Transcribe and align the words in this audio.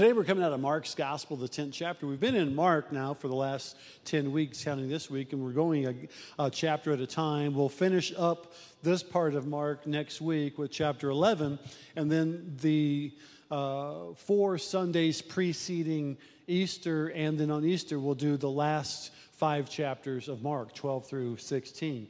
Today 0.00 0.14
we're 0.14 0.24
coming 0.24 0.42
out 0.42 0.54
of 0.54 0.60
Mark's 0.60 0.94
Gospel, 0.94 1.36
the 1.36 1.46
10th 1.46 1.74
chapter. 1.74 2.06
We've 2.06 2.18
been 2.18 2.34
in 2.34 2.54
Mark 2.54 2.90
now 2.90 3.12
for 3.12 3.28
the 3.28 3.34
last 3.34 3.76
10 4.06 4.32
weeks, 4.32 4.64
counting 4.64 4.88
this 4.88 5.10
week, 5.10 5.34
and 5.34 5.44
we're 5.44 5.52
going 5.52 6.08
a, 6.38 6.44
a, 6.46 6.50
chapter 6.50 6.94
at 6.94 7.00
a 7.00 7.06
time. 7.06 7.52
We'll 7.52 7.68
finish 7.68 8.10
up 8.16 8.54
this 8.82 9.02
part 9.02 9.34
of 9.34 9.46
Mark 9.46 9.86
next 9.86 10.22
week 10.22 10.56
with 10.56 10.70
chapter 10.70 11.10
11, 11.10 11.58
and 11.96 12.10
then 12.10 12.56
the 12.62 13.12
uh, 13.50 14.14
four 14.16 14.56
Sundays 14.56 15.20
preceding 15.20 16.16
Easter, 16.46 17.08
and 17.08 17.38
then 17.38 17.50
on 17.50 17.62
Easter 17.66 18.00
we'll 18.00 18.14
do 18.14 18.38
the 18.38 18.48
last 18.48 19.12
five 19.32 19.68
chapters 19.68 20.28
of 20.28 20.42
Mark, 20.42 20.74
12 20.74 21.06
through 21.06 21.36
16. 21.36 22.08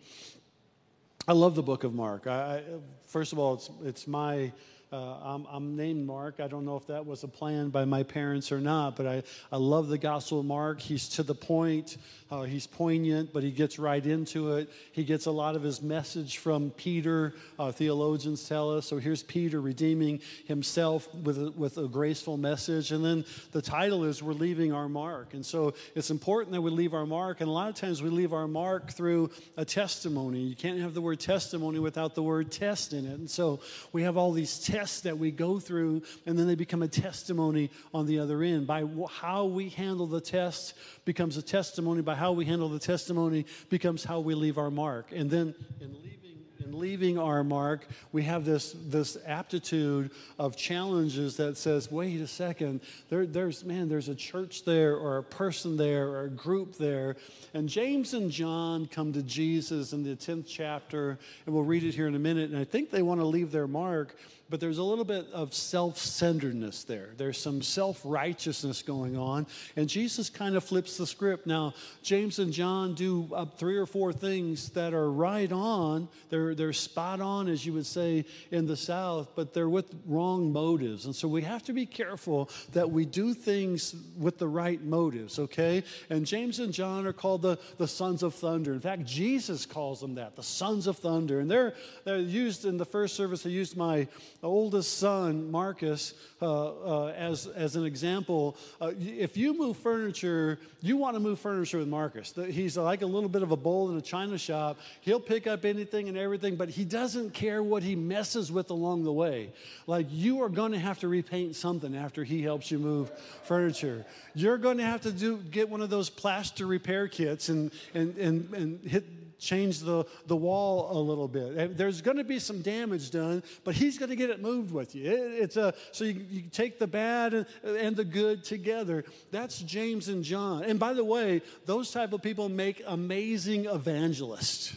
I 1.26 1.32
love 1.32 1.56
the 1.56 1.62
book 1.64 1.82
of 1.82 1.92
Mark. 1.92 2.28
I, 2.28 2.62
first 3.08 3.32
of 3.32 3.40
all, 3.40 3.54
it's, 3.54 3.68
it's 3.82 4.06
my 4.06 4.52
uh, 4.92 5.16
I'm, 5.22 5.46
I'm, 5.48 5.76
named 5.76 6.04
Mark. 6.04 6.40
I 6.40 6.48
don't 6.48 6.64
know 6.64 6.76
if 6.76 6.88
that 6.88 7.06
was 7.06 7.22
a 7.22 7.28
plan 7.28 7.68
by 7.68 7.84
my 7.84 8.02
parents 8.02 8.50
or 8.50 8.58
not, 8.58 8.96
but 8.96 9.06
I, 9.06 9.22
I 9.52 9.56
love 9.56 9.86
the 9.86 9.98
Gospel 9.98 10.40
of 10.40 10.46
Mark. 10.46 10.80
He's 10.80 11.08
to 11.10 11.22
the 11.22 11.34
point, 11.34 11.96
uh, 12.28 12.42
he's 12.42 12.66
poignant, 12.66 13.32
but 13.32 13.44
he 13.44 13.52
gets 13.52 13.78
right 13.78 14.04
into 14.04 14.56
it. 14.56 14.68
He 14.90 15.04
gets 15.04 15.26
a 15.26 15.30
lot 15.30 15.54
of 15.54 15.62
his 15.62 15.80
message 15.80 16.38
from 16.38 16.70
Peter, 16.70 17.34
uh, 17.56 17.70
theologians 17.70 18.48
tell 18.48 18.76
us. 18.76 18.86
So 18.86 18.98
here's 18.98 19.22
Peter 19.22 19.60
redeeming 19.60 20.20
himself 20.46 21.12
with 21.14 21.38
a, 21.38 21.52
with 21.52 21.78
a 21.78 21.86
graceful 21.86 22.36
message. 22.36 22.90
And 22.90 23.04
then 23.04 23.24
the 23.52 23.62
title 23.62 24.02
is 24.02 24.24
We're 24.24 24.32
Leaving 24.32 24.72
Our 24.72 24.88
Mark. 24.88 25.34
And 25.34 25.46
so 25.46 25.74
it's 25.94 26.10
important 26.10 26.52
that 26.52 26.62
we 26.62 26.72
leave 26.72 26.94
our 26.94 27.06
mark. 27.06 27.40
And 27.40 27.48
a 27.48 27.52
lot 27.52 27.68
of 27.68 27.76
times 27.76 28.02
we 28.02 28.10
leave 28.10 28.32
our 28.32 28.48
mark 28.48 28.90
through 28.90 29.30
a 29.56 29.64
testimony. 29.64 30.40
You 30.40 30.56
can't 30.56 30.80
have 30.80 30.94
the 30.94 31.00
word 31.00 31.20
testimony 31.20 31.78
without 31.78 32.16
the 32.16 32.24
word 32.24 32.50
test 32.50 32.92
in 32.92 33.06
it. 33.06 33.20
And 33.20 33.30
so 33.30 33.60
we 33.92 34.02
have 34.02 34.16
all 34.16 34.32
these 34.32 34.58
tests 34.58 34.79
tests 34.80 35.00
that 35.02 35.18
we 35.18 35.30
go 35.30 35.58
through, 35.58 36.02
and 36.24 36.38
then 36.38 36.46
they 36.46 36.54
become 36.54 36.82
a 36.82 36.88
testimony 36.88 37.70
on 37.92 38.06
the 38.06 38.18
other 38.18 38.42
end. 38.42 38.66
By 38.66 38.84
how 39.10 39.44
we 39.44 39.68
handle 39.68 40.06
the 40.06 40.20
test 40.20 40.74
becomes 41.04 41.36
a 41.36 41.42
testimony. 41.42 42.00
By 42.00 42.14
how 42.14 42.32
we 42.32 42.46
handle 42.46 42.68
the 42.68 42.78
testimony 42.78 43.44
becomes 43.68 44.04
how 44.04 44.20
we 44.20 44.34
leave 44.34 44.56
our 44.56 44.70
mark. 44.70 45.12
And 45.12 45.30
then 45.30 45.54
in 45.80 45.92
leaving 45.92 46.20
in 46.64 46.78
leaving 46.78 47.18
our 47.18 47.42
mark, 47.42 47.86
we 48.12 48.22
have 48.22 48.44
this, 48.44 48.76
this 48.86 49.16
aptitude 49.26 50.10
of 50.38 50.56
challenges 50.56 51.36
that 51.36 51.56
says, 51.56 51.90
wait 51.90 52.20
a 52.20 52.26
second, 52.26 52.80
there, 53.08 53.26
there's, 53.26 53.64
man, 53.64 53.88
there's 53.88 54.08
a 54.08 54.14
church 54.14 54.64
there 54.64 54.96
or 54.96 55.18
a 55.18 55.22
person 55.22 55.76
there 55.76 56.08
or 56.08 56.24
a 56.24 56.30
group 56.30 56.76
there. 56.76 57.16
And 57.54 57.68
James 57.68 58.14
and 58.14 58.30
John 58.30 58.86
come 58.86 59.12
to 59.14 59.22
Jesus 59.22 59.92
in 59.92 60.04
the 60.04 60.14
10th 60.14 60.44
chapter, 60.46 61.18
and 61.44 61.54
we'll 61.54 61.64
read 61.64 61.82
it 61.82 61.94
here 61.94 62.06
in 62.06 62.14
a 62.14 62.20
minute. 62.20 62.50
And 62.50 62.58
I 62.58 62.64
think 62.64 62.90
they 62.90 63.02
want 63.02 63.20
to 63.20 63.26
leave 63.26 63.50
their 63.50 63.66
mark 63.66 64.16
but 64.50 64.58
there's 64.58 64.78
a 64.78 64.82
little 64.82 65.04
bit 65.04 65.26
of 65.32 65.54
self 65.54 65.96
centeredness 65.96 66.82
there. 66.82 67.10
There's 67.16 67.38
some 67.38 67.62
self 67.62 68.00
righteousness 68.04 68.82
going 68.82 69.16
on. 69.16 69.46
And 69.76 69.88
Jesus 69.88 70.28
kind 70.28 70.56
of 70.56 70.64
flips 70.64 70.96
the 70.96 71.06
script. 71.06 71.46
Now, 71.46 71.74
James 72.02 72.40
and 72.40 72.52
John 72.52 72.94
do 72.94 73.28
uh, 73.32 73.44
three 73.44 73.76
or 73.76 73.86
four 73.86 74.12
things 74.12 74.70
that 74.70 74.92
are 74.92 75.10
right 75.10 75.50
on. 75.50 76.08
They're, 76.28 76.54
they're 76.54 76.72
spot 76.72 77.20
on, 77.20 77.48
as 77.48 77.64
you 77.64 77.72
would 77.74 77.86
say 77.86 78.24
in 78.50 78.66
the 78.66 78.76
South, 78.76 79.28
but 79.36 79.54
they're 79.54 79.68
with 79.68 79.94
wrong 80.06 80.52
motives. 80.52 81.06
And 81.06 81.14
so 81.14 81.28
we 81.28 81.42
have 81.42 81.62
to 81.64 81.72
be 81.72 81.86
careful 81.86 82.50
that 82.72 82.90
we 82.90 83.04
do 83.04 83.32
things 83.34 83.94
with 84.18 84.38
the 84.38 84.48
right 84.48 84.82
motives, 84.82 85.38
okay? 85.38 85.84
And 86.10 86.26
James 86.26 86.58
and 86.58 86.72
John 86.72 87.06
are 87.06 87.12
called 87.12 87.42
the, 87.42 87.58
the 87.78 87.88
sons 87.88 88.24
of 88.24 88.34
thunder. 88.34 88.72
In 88.72 88.80
fact, 88.80 89.04
Jesus 89.04 89.64
calls 89.64 90.00
them 90.00 90.16
that, 90.16 90.34
the 90.34 90.42
sons 90.42 90.88
of 90.88 90.98
thunder. 90.98 91.40
And 91.40 91.50
they're, 91.50 91.74
they're 92.04 92.18
used 92.18 92.64
in 92.64 92.76
the 92.76 92.84
first 92.84 93.14
service, 93.14 93.44
they 93.44 93.50
used 93.50 93.76
my 93.76 94.08
oldest 94.42 94.98
son, 94.98 95.50
Marcus, 95.50 96.14
uh, 96.40 97.04
uh, 97.04 97.06
as, 97.08 97.46
as 97.46 97.76
an 97.76 97.84
example. 97.84 98.56
Uh, 98.80 98.92
if 98.98 99.36
you 99.36 99.52
move 99.52 99.76
furniture, 99.76 100.58
you 100.80 100.96
want 100.96 101.14
to 101.14 101.20
move 101.20 101.38
furniture 101.38 101.78
with 101.78 101.88
Marcus. 101.88 102.32
He's 102.48 102.76
like 102.76 103.02
a 103.02 103.06
little 103.06 103.28
bit 103.28 103.42
of 103.42 103.50
a 103.50 103.56
bull 103.56 103.90
in 103.90 103.98
a 103.98 104.00
china 104.00 104.38
shop. 104.38 104.78
He'll 105.02 105.20
pick 105.20 105.46
up 105.46 105.64
anything 105.64 106.08
and 106.08 106.16
everything, 106.16 106.56
but 106.56 106.70
he 106.70 106.84
doesn't 106.84 107.34
care 107.34 107.62
what 107.62 107.82
he 107.82 107.94
messes 107.94 108.50
with 108.50 108.70
along 108.70 109.04
the 109.04 109.12
way. 109.12 109.52
Like 109.86 110.06
you 110.10 110.42
are 110.42 110.48
going 110.48 110.72
to 110.72 110.78
have 110.78 110.98
to 111.00 111.08
repaint 111.08 111.56
something 111.56 111.94
after 111.94 112.24
he 112.24 112.42
helps 112.42 112.70
you 112.70 112.78
move 112.78 113.10
furniture. 113.44 114.06
You're 114.34 114.58
going 114.58 114.78
to 114.78 114.84
have 114.84 115.02
to 115.02 115.12
do 115.12 115.38
get 115.38 115.68
one 115.68 115.82
of 115.82 115.90
those 115.90 116.08
plaster 116.08 116.66
repair 116.66 117.08
kits 117.08 117.50
and, 117.50 117.70
and, 117.94 118.16
and, 118.16 118.54
and 118.54 118.80
hit 118.88 119.04
change 119.40 119.80
the, 119.80 120.04
the 120.26 120.36
wall 120.36 120.96
a 120.96 121.00
little 121.00 121.26
bit. 121.26 121.76
There's 121.76 122.00
going 122.02 122.18
to 122.18 122.24
be 122.24 122.38
some 122.38 122.62
damage 122.62 123.10
done, 123.10 123.42
but 123.64 123.74
he's 123.74 123.98
going 123.98 124.10
to 124.10 124.16
get 124.16 124.30
it 124.30 124.40
moved 124.40 124.72
with 124.72 124.94
you. 124.94 125.10
It, 125.10 125.42
it's 125.42 125.56
a, 125.56 125.74
so 125.92 126.04
you, 126.04 126.24
you 126.30 126.42
take 126.42 126.78
the 126.78 126.86
bad 126.86 127.34
and, 127.34 127.46
and 127.64 127.96
the 127.96 128.04
good 128.04 128.44
together. 128.44 129.04
That's 129.30 129.58
James 129.60 130.08
and 130.08 130.22
John. 130.22 130.64
And 130.64 130.78
by 130.78 130.92
the 130.92 131.04
way, 131.04 131.42
those 131.66 131.90
type 131.90 132.12
of 132.12 132.22
people 132.22 132.48
make 132.48 132.82
amazing 132.86 133.64
evangelists. 133.66 134.76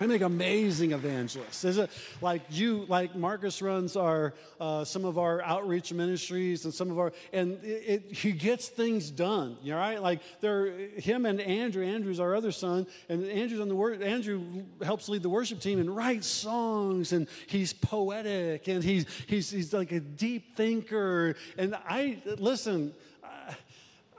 They 0.00 0.06
make 0.06 0.22
amazing 0.22 0.92
evangelists. 0.92 1.62
Is 1.62 1.76
it 1.76 1.90
like 2.22 2.40
you, 2.48 2.86
like 2.88 3.14
Marcus 3.14 3.60
runs 3.60 3.96
our 3.96 4.32
uh, 4.58 4.82
some 4.82 5.04
of 5.04 5.18
our 5.18 5.42
outreach 5.42 5.92
ministries 5.92 6.64
and 6.64 6.72
some 6.72 6.90
of 6.90 6.98
our, 6.98 7.12
and 7.34 7.62
it, 7.62 7.66
it, 8.08 8.12
he 8.12 8.32
gets 8.32 8.68
things 8.68 9.10
done. 9.10 9.58
You 9.62 9.72
know, 9.72 9.78
right? 9.78 10.00
Like 10.00 10.22
they're 10.40 10.70
him 10.96 11.26
and 11.26 11.38
Andrew. 11.38 11.84
Andrew's 11.84 12.18
our 12.18 12.34
other 12.34 12.50
son, 12.50 12.86
and 13.10 13.26
Andrew's 13.26 13.60
on 13.60 13.68
the 13.68 13.74
word. 13.74 14.00
Andrew 14.00 14.64
helps 14.82 15.10
lead 15.10 15.22
the 15.22 15.28
worship 15.28 15.60
team 15.60 15.78
and 15.78 15.94
writes 15.94 16.26
songs, 16.26 17.12
and 17.12 17.28
he's 17.46 17.74
poetic, 17.74 18.68
and 18.68 18.82
he's 18.82 19.04
he's 19.26 19.50
he's 19.50 19.74
like 19.74 19.92
a 19.92 20.00
deep 20.00 20.56
thinker. 20.56 21.36
And 21.58 21.76
I 21.86 22.22
listen. 22.24 22.94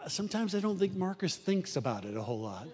Sometimes 0.08 0.53
I 0.53 0.59
don't 0.59 0.78
think 0.78 0.96
Marcus 0.96 1.36
thinks 1.36 1.75
about 1.75 2.06
it 2.06 2.16
a 2.16 2.22
whole 2.22 2.40
lot. 2.40 2.68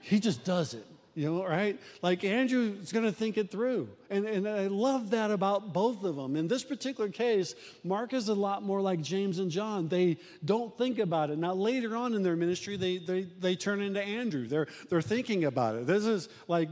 He 0.00 0.18
just 0.18 0.44
does 0.44 0.74
it. 0.74 0.86
You 1.14 1.26
know, 1.26 1.44
right? 1.44 1.78
Like 2.02 2.22
Andrew's 2.24 2.92
going 2.92 3.04
to 3.04 3.12
think 3.12 3.36
it 3.36 3.50
through. 3.50 3.88
And, 4.10 4.26
and 4.26 4.48
I 4.48 4.68
love 4.68 5.10
that 5.10 5.30
about 5.30 5.72
both 5.72 6.04
of 6.04 6.16
them. 6.16 6.36
In 6.36 6.46
this 6.46 6.62
particular 6.62 7.10
case, 7.10 7.54
Mark 7.82 8.12
is 8.12 8.28
a 8.28 8.34
lot 8.34 8.62
more 8.62 8.80
like 8.80 9.00
James 9.00 9.38
and 9.38 9.50
John. 9.50 9.88
They 9.88 10.18
don't 10.44 10.76
think 10.78 10.98
about 10.98 11.30
it. 11.30 11.38
Now, 11.38 11.52
later 11.54 11.96
on 11.96 12.14
in 12.14 12.22
their 12.22 12.36
ministry, 12.36 12.76
they, 12.76 12.98
they, 12.98 13.22
they 13.22 13.56
turn 13.56 13.80
into 13.82 14.00
Andrew. 14.00 14.46
They're, 14.46 14.68
they're 14.88 15.02
thinking 15.02 15.44
about 15.44 15.74
it. 15.74 15.86
This 15.86 16.04
is 16.04 16.28
like 16.46 16.68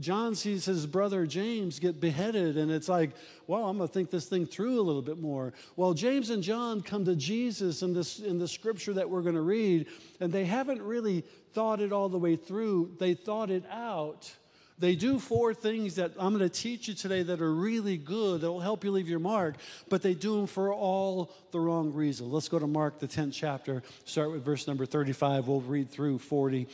John 0.00 0.34
sees 0.34 0.64
his 0.64 0.86
brother 0.86 1.26
James 1.26 1.78
get 1.78 2.00
beheaded, 2.00 2.56
and 2.56 2.70
it's 2.70 2.88
like, 2.88 3.10
well, 3.46 3.64
I'm 3.64 3.78
going 3.78 3.88
to 3.88 3.92
think 3.92 4.10
this 4.10 4.26
thing 4.26 4.46
through 4.46 4.80
a 4.80 4.82
little 4.82 5.02
bit 5.02 5.18
more. 5.18 5.52
Well, 5.76 5.94
James 5.94 6.30
and 6.30 6.42
John 6.42 6.82
come 6.82 7.04
to 7.04 7.16
Jesus 7.16 7.82
in 7.82 7.92
this 7.92 8.20
in 8.20 8.38
the 8.38 8.48
scripture 8.48 8.92
that 8.94 9.08
we're 9.08 9.22
going 9.22 9.34
to 9.34 9.40
read, 9.40 9.86
and 10.20 10.32
they 10.32 10.44
haven't 10.44 10.82
really 10.82 11.24
thought 11.52 11.80
it 11.80 11.92
all 11.92 12.08
the 12.08 12.18
way 12.18 12.36
through. 12.36 12.92
They 12.98 13.14
thought 13.14 13.50
it 13.50 13.64
out. 13.70 14.32
They 14.78 14.94
do 14.94 15.18
four 15.18 15.54
things 15.54 15.96
that 15.96 16.12
I'm 16.18 16.36
going 16.36 16.48
to 16.48 16.54
teach 16.54 16.86
you 16.86 16.94
today 16.94 17.22
that 17.24 17.40
are 17.40 17.52
really 17.52 17.96
good, 17.96 18.42
that 18.42 18.50
will 18.50 18.60
help 18.60 18.84
you 18.84 18.92
leave 18.92 19.08
your 19.08 19.18
mark, 19.18 19.56
but 19.88 20.02
they 20.02 20.14
do 20.14 20.36
them 20.36 20.46
for 20.46 20.72
all 20.72 21.32
the 21.50 21.58
wrong 21.58 21.92
reasons. 21.92 22.32
Let's 22.32 22.48
go 22.48 22.60
to 22.60 22.66
Mark, 22.66 23.00
the 23.00 23.08
10th 23.08 23.32
chapter, 23.32 23.82
start 24.04 24.30
with 24.30 24.44
verse 24.44 24.68
number 24.68 24.86
35. 24.86 25.48
We'll 25.48 25.62
read 25.62 25.90
through 25.90 26.20
40. 26.20 26.68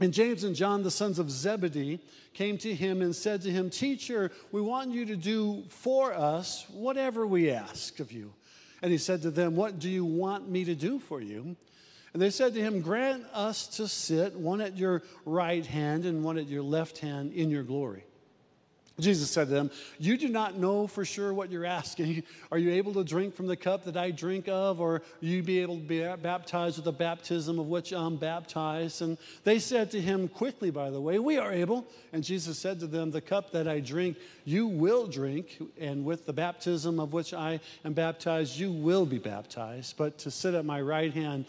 And 0.00 0.14
James 0.14 0.42
and 0.42 0.56
John, 0.56 0.82
the 0.82 0.90
sons 0.90 1.18
of 1.18 1.30
Zebedee, 1.30 2.00
came 2.32 2.56
to 2.58 2.74
him 2.74 3.02
and 3.02 3.14
said 3.14 3.42
to 3.42 3.50
him, 3.50 3.68
Teacher, 3.68 4.32
we 4.50 4.62
want 4.62 4.90
you 4.90 5.04
to 5.04 5.16
do 5.16 5.64
for 5.68 6.14
us 6.14 6.66
whatever 6.70 7.26
we 7.26 7.50
ask 7.50 8.00
of 8.00 8.10
you. 8.10 8.32
And 8.80 8.90
he 8.90 8.98
said 8.98 9.20
to 9.22 9.30
them, 9.30 9.54
What 9.54 9.78
do 9.78 9.90
you 9.90 10.04
want 10.04 10.48
me 10.48 10.64
to 10.64 10.74
do 10.74 10.98
for 10.98 11.20
you? 11.20 11.56
And 12.12 12.20
they 12.20 12.30
said 12.30 12.54
to 12.54 12.60
him, 12.60 12.80
Grant 12.80 13.24
us 13.32 13.66
to 13.76 13.88
sit, 13.88 14.34
one 14.34 14.60
at 14.60 14.76
your 14.76 15.02
right 15.24 15.64
hand 15.64 16.04
and 16.04 16.22
one 16.22 16.38
at 16.38 16.46
your 16.46 16.62
left 16.62 16.98
hand, 16.98 17.32
in 17.32 17.50
your 17.50 17.62
glory. 17.62 18.04
Jesus 19.00 19.30
said 19.30 19.48
to 19.48 19.54
them, 19.54 19.70
You 19.98 20.18
do 20.18 20.28
not 20.28 20.58
know 20.58 20.86
for 20.86 21.04
sure 21.04 21.32
what 21.32 21.50
you're 21.50 21.64
asking. 21.64 22.22
Are 22.52 22.58
you 22.58 22.72
able 22.72 22.92
to 22.94 23.04
drink 23.04 23.34
from 23.34 23.46
the 23.46 23.56
cup 23.56 23.84
that 23.84 23.96
I 23.96 24.10
drink 24.10 24.48
of, 24.48 24.80
or 24.80 25.02
you 25.20 25.42
be 25.42 25.60
able 25.60 25.76
to 25.76 25.82
be 25.82 26.00
baptized 26.22 26.76
with 26.76 26.84
the 26.84 26.92
baptism 26.92 27.58
of 27.58 27.68
which 27.68 27.92
I'm 27.92 28.16
baptized? 28.16 29.00
And 29.00 29.16
they 29.44 29.58
said 29.58 29.90
to 29.92 30.00
him 30.00 30.28
quickly, 30.28 30.70
by 30.70 30.90
the 30.90 31.00
way, 31.00 31.18
We 31.18 31.38
are 31.38 31.52
able. 31.52 31.86
And 32.12 32.22
Jesus 32.22 32.58
said 32.58 32.80
to 32.80 32.86
them, 32.86 33.10
The 33.10 33.22
cup 33.22 33.52
that 33.52 33.66
I 33.66 33.80
drink, 33.80 34.18
you 34.44 34.66
will 34.66 35.06
drink, 35.06 35.58
and 35.80 36.04
with 36.04 36.26
the 36.26 36.34
baptism 36.34 37.00
of 37.00 37.14
which 37.14 37.32
I 37.32 37.60
am 37.86 37.94
baptized, 37.94 38.58
you 38.58 38.70
will 38.70 39.06
be 39.06 39.18
baptized. 39.18 39.96
But 39.96 40.18
to 40.18 40.30
sit 40.30 40.54
at 40.54 40.66
my 40.66 40.82
right 40.82 41.12
hand, 41.12 41.46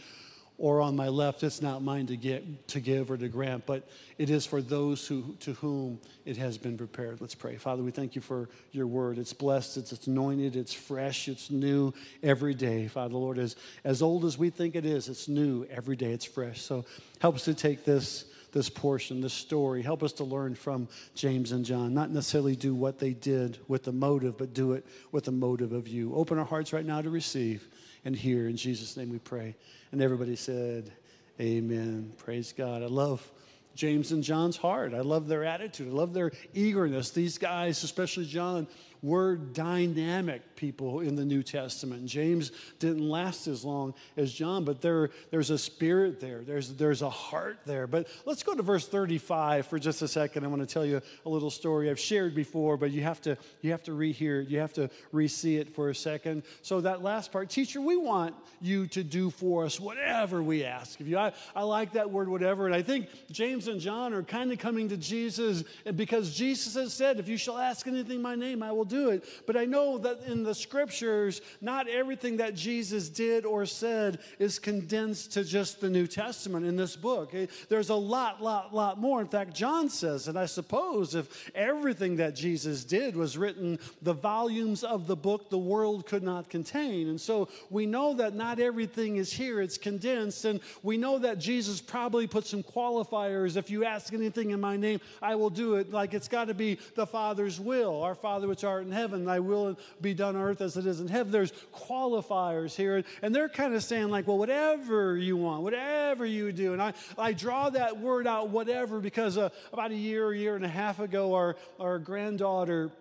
or 0.58 0.82
on 0.82 0.96
my 0.96 1.08
left, 1.08 1.44
it's 1.44 1.62
not 1.62 1.82
mine 1.82 2.08
to, 2.08 2.16
get, 2.16 2.68
to 2.70 2.80
give 2.80 3.10
or 3.10 3.18
to 3.18 3.28
grant, 3.28 3.66
but 3.66 3.88
it 4.18 4.30
is 4.30 4.46
for 4.46 4.62
those 4.62 5.08
who, 5.08 5.36
to 5.40 5.54
whom 5.54 6.00
it 6.26 6.38
has 6.38 6.58
been 6.58 6.78
prepared. 6.78 7.20
Let's 7.22 7.36
pray. 7.36 7.58
Father, 7.58 7.82
we 7.82 7.92
thank 7.92 8.16
you 8.16 8.22
for 8.22 8.50
your 8.72 8.88
word. 8.88 9.18
It's 9.18 9.34
blessed, 9.34 9.78
it's, 9.78 9.92
it's 9.92 10.08
anointed, 10.08 10.56
it's 10.56 10.74
fresh, 10.74 11.28
it's 11.28 11.50
new 11.50 11.94
every 12.22 12.54
day. 12.54 12.88
Father, 12.88 13.10
the 13.10 13.18
Lord, 13.18 13.40
as, 13.40 13.56
as 13.84 14.02
old 14.02 14.26
as 14.26 14.38
we 14.38 14.50
think 14.50 14.76
it 14.76 14.86
is, 14.86 15.10
it's 15.10 15.28
new 15.28 15.66
every 15.72 15.96
day, 15.96 16.12
it's 16.12 16.26
fresh. 16.26 16.62
So 16.62 16.86
help 17.20 17.36
us 17.36 17.46
to 17.46 17.54
take 17.54 17.84
this 17.84 18.26
this 18.54 18.70
portion, 18.70 19.20
this 19.20 19.34
story. 19.34 19.82
Help 19.82 20.04
us 20.04 20.14
to 20.14 20.24
learn 20.24 20.54
from 20.56 20.88
James 21.16 21.52
and 21.52 21.66
John, 21.66 21.94
not 21.94 22.12
necessarily 22.12 22.56
do 22.56 22.74
what 22.74 23.00
they 23.00 23.14
did 23.14 23.58
with 23.68 23.84
the 23.84 23.92
motive, 23.92 24.38
but 24.38 24.54
do 24.54 24.74
it 24.74 24.86
with 25.12 25.26
the 25.26 25.32
motive 25.32 25.74
of 25.74 25.88
you. 25.88 26.14
Open 26.16 26.38
our 26.38 26.46
hearts 26.46 26.72
right 26.72 26.86
now 26.86 27.02
to 27.02 27.10
receive 27.10 27.68
and 28.06 28.16
hear. 28.16 28.48
In 28.48 28.58
Jesus' 28.58 28.98
name 28.98 29.10
we 29.10 29.20
pray. 29.20 29.56
And 29.92 30.02
everybody 30.02 30.36
said, 30.36 30.92
Amen. 31.40 32.14
Praise 32.18 32.54
God. 32.56 32.84
I 32.84 32.88
love 32.88 33.32
James 33.76 34.12
and 34.12 34.24
John's 34.24 34.58
heart. 34.58 34.94
I 34.94 35.02
love 35.02 35.28
their 35.28 35.44
attitude. 35.44 35.88
I 35.88 35.92
love 35.92 36.14
their 36.14 36.32
eagerness. 36.54 37.10
These 37.10 37.38
guys, 37.38 37.84
especially 37.84 38.26
John, 38.26 38.68
were 39.04 39.36
dynamic 39.36 40.56
people 40.56 41.02
in 41.02 41.16
the 41.16 41.26
New 41.26 41.44
Testament. 41.44 42.06
James 42.06 42.54
didn't 42.80 43.08
last 43.08 43.48
as 43.48 43.66
long 43.66 43.94
as 44.16 44.34
John, 44.34 44.64
but 44.64 44.82
there, 44.82 45.10
there's 45.30 45.50
a 45.50 45.58
spirit 45.58 46.22
there, 46.22 46.42
there's, 46.42 46.74
there's 46.76 47.02
a 47.02 47.10
heart 47.10 47.60
there. 47.66 47.86
But 47.86 48.08
let's 48.26 48.44
go 48.44 48.56
to 48.56 48.64
verse 48.64 48.88
35 48.88 49.68
for 49.68 49.78
just 49.78 50.02
a 50.02 50.08
second. 50.08 50.46
I 50.46 50.48
want 50.48 50.62
to 50.62 50.74
tell 50.74 50.86
you 50.86 51.02
a 51.26 51.30
little 51.30 51.50
story 51.50 51.90
I've 51.90 52.00
shared 52.00 52.34
before, 52.34 52.78
but 52.78 52.92
you 52.92 53.04
have 53.04 53.22
to, 53.24 53.38
you 53.62 53.72
have 53.72 53.84
to 53.84 53.92
rehear 53.92 54.42
it, 54.42 54.48
you 54.48 54.60
have 54.60 54.74
to 54.74 54.90
re 55.12 55.28
see 55.28 55.58
it 55.58 55.76
for 55.76 55.90
a 55.90 55.96
second. 55.96 56.44
So, 56.62 56.80
that 56.82 57.04
last 57.04 57.34
part, 57.34 57.50
teacher, 57.50 57.82
we 57.82 57.98
want 57.98 58.34
you 58.62 58.88
to 58.88 59.04
do 59.04 59.30
for 59.30 59.66
us 59.66 59.82
whatever 59.82 60.42
we 60.42 60.64
ask 60.64 61.02
of 61.02 61.10
you. 61.10 61.18
I, 61.18 61.34
I 61.54 61.64
like 61.64 61.92
that 61.94 62.10
word, 62.10 62.30
whatever. 62.30 62.68
And 62.68 62.74
I 62.74 62.82
think 62.82 63.10
James 63.32 63.68
and 63.68 63.82
John 63.82 64.14
are 64.14 64.24
kind 64.24 64.54
of 64.54 64.60
coming 64.60 64.88
to 64.90 64.98
Jesus 64.98 65.66
because 65.96 66.34
Jesus 66.34 66.76
has 66.76 66.94
said, 66.94 67.20
If 67.20 67.28
you 67.28 67.36
shall 67.36 67.58
ask 67.58 67.86
anything 67.86 68.18
in 68.18 68.22
my 68.22 68.36
name, 68.36 68.64
I 68.64 68.72
will 68.72 68.86
do 68.86 68.93
it. 69.10 69.26
But 69.46 69.58
I 69.58 69.66
know 69.66 69.98
that 70.00 70.24
in 70.26 70.44
the 70.44 70.56
scriptures, 70.56 71.42
not 71.62 71.88
everything 71.88 72.38
that 72.38 72.56
Jesus 72.56 73.10
did 73.10 73.46
or 73.46 73.66
said 73.66 74.20
is 74.40 74.60
condensed 74.60 75.34
to 75.34 75.44
just 75.44 75.82
the 75.82 75.90
New 75.90 76.08
Testament 76.08 76.66
in 76.66 76.76
this 76.76 76.96
book. 76.96 77.34
Eh, 77.34 77.48
there's 77.70 77.90
a 77.90 77.96
lot, 77.96 78.42
lot, 78.42 78.74
lot 78.74 79.00
more. 79.00 79.22
In 79.22 79.28
fact, 79.28 79.54
John 79.54 79.90
says, 79.90 80.28
and 80.28 80.38
I 80.38 80.46
suppose 80.46 81.16
if 81.16 81.52
everything 81.56 82.16
that 82.18 82.36
Jesus 82.36 82.84
did 82.84 83.16
was 83.16 83.38
written, 83.38 83.80
the 84.02 84.14
volumes 84.14 84.84
of 84.84 85.08
the 85.08 85.16
book 85.16 85.50
the 85.50 85.58
world 85.58 86.06
could 86.06 86.24
not 86.24 86.50
contain. 86.50 87.10
And 87.10 87.20
so 87.20 87.50
we 87.70 87.86
know 87.86 88.14
that 88.16 88.36
not 88.36 88.60
everything 88.60 89.18
is 89.18 89.32
here, 89.32 89.62
it's 89.62 89.78
condensed. 89.78 90.46
And 90.46 90.60
we 90.82 90.98
know 90.98 91.20
that 91.20 91.40
Jesus 91.40 91.82
probably 91.82 92.28
put 92.28 92.46
some 92.46 92.64
qualifiers. 92.64 93.58
If 93.58 93.70
you 93.70 93.86
ask 93.86 94.14
anything 94.14 94.52
in 94.52 94.60
my 94.60 94.78
name, 94.78 95.00
I 95.22 95.36
will 95.36 95.50
do 95.50 95.76
it. 95.76 95.92
Like 95.92 96.14
it's 96.14 96.28
got 96.28 96.46
to 96.46 96.54
be 96.54 96.80
the 96.96 97.06
Father's 97.06 97.60
will. 97.60 98.02
Our 98.02 98.16
Father 98.16 98.48
which 98.48 98.64
art 98.64 98.83
in 98.86 98.92
heaven, 98.92 99.26
thy 99.26 99.40
will 99.40 99.78
be 100.02 100.14
done 100.14 100.36
on 100.36 100.42
earth 100.42 100.62
as 100.62 100.78
it 100.78 100.86
is 100.86 101.00
in 101.00 101.08
heaven. 101.08 101.32
There's 101.32 101.52
qualifiers 101.74 102.76
here. 102.76 103.04
And 103.22 103.34
they're 103.34 103.50
kind 103.50 103.74
of 103.74 103.84
saying, 103.84 104.10
like, 104.10 104.28
well, 104.28 104.38
whatever 104.38 105.18
you 105.18 105.38
want, 105.38 105.64
whatever 105.64 106.26
you 106.26 106.52
do. 106.52 106.74
And 106.74 106.82
I, 106.82 106.94
I 107.18 107.34
draw 107.34 107.70
that 107.70 108.00
word 108.00 108.28
out, 108.28 108.50
whatever, 108.50 109.00
because 109.00 109.38
uh, 109.38 109.50
about 109.72 109.92
a 109.92 109.96
year, 109.96 110.32
a 110.32 110.38
year 110.38 110.56
and 110.56 110.66
a 110.66 110.70
half 110.70 111.00
ago, 111.00 111.34
our, 111.34 111.56
our 111.80 112.00
granddaughter, 112.00 112.92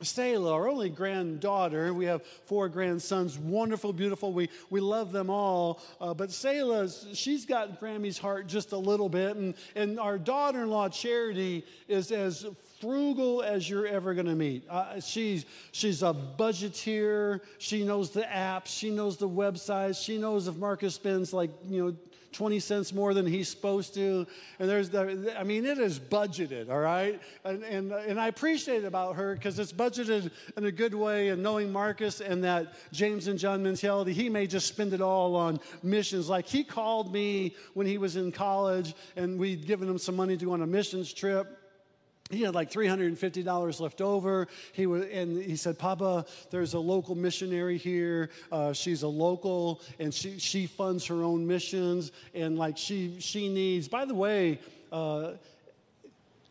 Selah, 0.00 0.52
our 0.52 0.68
only 0.68 0.90
granddaughter, 0.90 1.92
we 1.92 2.04
have 2.04 2.24
four 2.24 2.68
grandsons, 2.68 3.36
wonderful, 3.36 3.92
beautiful. 3.92 4.32
We, 4.32 4.48
we 4.70 4.80
love 4.80 5.10
them 5.10 5.28
all. 5.28 5.80
Uh, 6.00 6.14
but 6.14 6.30
Selah, 6.30 6.88
she's 7.14 7.44
got 7.44 7.80
Grammy's 7.80 8.16
heart 8.16 8.46
just 8.46 8.70
a 8.70 8.78
little 8.78 9.08
bit. 9.08 9.36
And, 9.36 9.54
and 9.74 9.98
our 9.98 10.16
daughter 10.16 10.62
in 10.62 10.70
law, 10.70 10.88
Charity, 10.88 11.64
is 11.88 12.12
as 12.12 12.46
frugal 12.80 13.42
as 13.42 13.68
you're 13.68 13.86
ever 13.86 14.14
going 14.14 14.26
to 14.26 14.34
meet. 14.34 14.68
Uh, 14.68 15.00
she's, 15.00 15.44
she's 15.72 16.02
a 16.02 16.14
budgeteer. 16.38 17.40
She 17.58 17.84
knows 17.84 18.10
the 18.10 18.22
apps. 18.22 18.66
She 18.68 18.90
knows 18.90 19.16
the 19.16 19.28
websites. 19.28 20.02
She 20.02 20.18
knows 20.18 20.48
if 20.48 20.56
Marcus 20.56 20.94
spends 20.94 21.32
like, 21.32 21.50
you 21.68 21.84
know, 21.84 21.96
20 22.32 22.60
cents 22.60 22.92
more 22.92 23.14
than 23.14 23.26
he's 23.26 23.48
supposed 23.48 23.94
to. 23.94 24.26
And 24.58 24.68
there's, 24.68 24.90
the, 24.90 25.34
I 25.38 25.44
mean, 25.44 25.64
it 25.64 25.78
is 25.78 25.98
budgeted, 25.98 26.70
all 26.70 26.78
right? 26.78 27.20
And, 27.44 27.62
and, 27.64 27.92
and 27.92 28.20
I 28.20 28.28
appreciate 28.28 28.84
it 28.84 28.86
about 28.86 29.16
her 29.16 29.34
because 29.34 29.58
it's 29.58 29.72
budgeted 29.72 30.30
in 30.56 30.64
a 30.64 30.72
good 30.72 30.94
way. 30.94 31.28
And 31.28 31.42
knowing 31.42 31.72
Marcus 31.72 32.20
and 32.20 32.44
that 32.44 32.74
James 32.92 33.28
and 33.28 33.38
John 33.38 33.62
mentality, 33.62 34.12
he 34.12 34.28
may 34.28 34.46
just 34.46 34.68
spend 34.68 34.92
it 34.92 35.00
all 35.00 35.36
on 35.36 35.58
missions. 35.82 36.28
Like 36.28 36.46
he 36.46 36.64
called 36.64 37.12
me 37.12 37.56
when 37.74 37.86
he 37.86 37.98
was 37.98 38.16
in 38.16 38.30
college 38.30 38.94
and 39.16 39.38
we'd 39.38 39.66
given 39.66 39.88
him 39.88 39.98
some 39.98 40.14
money 40.14 40.36
to 40.36 40.44
go 40.44 40.52
on 40.52 40.62
a 40.62 40.66
missions 40.66 41.12
trip 41.12 41.57
he 42.30 42.42
had 42.42 42.54
like 42.54 42.70
$350 42.70 43.80
left 43.80 44.00
over. 44.00 44.48
He 44.72 44.86
was, 44.86 45.06
and 45.06 45.42
he 45.42 45.56
said, 45.56 45.78
Papa, 45.78 46.26
there's 46.50 46.74
a 46.74 46.78
local 46.78 47.14
missionary 47.14 47.78
here. 47.78 48.30
Uh, 48.52 48.72
she's 48.72 49.02
a 49.02 49.08
local, 49.08 49.80
and 49.98 50.12
she, 50.12 50.38
she 50.38 50.66
funds 50.66 51.06
her 51.06 51.22
own 51.22 51.46
missions. 51.46 52.12
And 52.34 52.58
like 52.58 52.76
she, 52.76 53.16
she 53.20 53.48
needs, 53.48 53.88
by 53.88 54.04
the 54.04 54.14
way, 54.14 54.60
uh, 54.92 55.32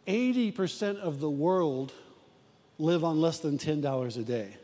80% 0.07 0.97
of 0.97 1.19
the 1.19 1.29
world 1.29 1.93
live 2.79 3.03
on 3.03 3.21
less 3.21 3.39
than 3.39 3.57
$10 3.57 4.17
a 4.17 4.23
day. 4.23 4.57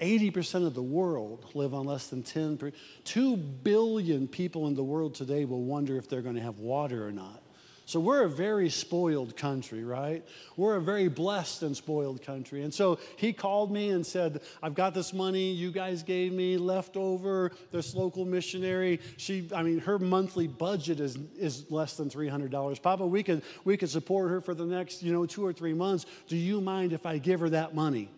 80% 0.00 0.66
of 0.66 0.74
the 0.74 0.82
world 0.82 1.46
live 1.54 1.72
on 1.72 1.86
less 1.86 2.08
than 2.08 2.22
10 2.22 2.58
per, 2.58 2.72
2 3.04 3.36
billion 3.36 4.26
people 4.28 4.66
in 4.66 4.74
the 4.74 4.82
world 4.82 5.14
today 5.14 5.44
will 5.44 5.62
wonder 5.62 5.96
if 5.96 6.08
they're 6.08 6.20
going 6.20 6.34
to 6.34 6.42
have 6.42 6.58
water 6.58 7.06
or 7.06 7.12
not 7.12 7.43
so 7.86 8.00
we're 8.00 8.22
a 8.22 8.28
very 8.28 8.70
spoiled 8.70 9.36
country, 9.36 9.84
right? 9.84 10.26
We're 10.56 10.76
a 10.76 10.80
very 10.80 11.08
blessed 11.08 11.62
and 11.62 11.76
spoiled 11.76 12.22
country. 12.22 12.62
And 12.62 12.72
so 12.72 12.98
he 13.16 13.32
called 13.32 13.70
me 13.70 13.90
and 13.90 14.06
said, 14.06 14.40
I've 14.62 14.74
got 14.74 14.94
this 14.94 15.12
money 15.12 15.52
you 15.52 15.70
guys 15.70 16.02
gave 16.02 16.32
me 16.32 16.56
left 16.56 16.96
over. 16.96 17.52
This 17.72 17.94
local 17.94 18.24
missionary, 18.24 19.00
she, 19.18 19.48
I 19.54 19.62
mean, 19.62 19.80
her 19.80 19.98
monthly 19.98 20.46
budget 20.46 20.98
is, 20.98 21.18
is 21.36 21.70
less 21.70 21.96
than 21.96 22.08
$300. 22.08 22.80
Papa, 22.80 23.06
we 23.06 23.22
could, 23.22 23.42
we 23.64 23.76
could 23.76 23.90
support 23.90 24.30
her 24.30 24.40
for 24.40 24.54
the 24.54 24.64
next, 24.64 25.02
you 25.02 25.12
know, 25.12 25.26
two 25.26 25.44
or 25.44 25.52
three 25.52 25.74
months. 25.74 26.06
Do 26.26 26.36
you 26.36 26.62
mind 26.62 26.94
if 26.94 27.04
I 27.04 27.18
give 27.18 27.40
her 27.40 27.50
that 27.50 27.74
money? 27.74 28.08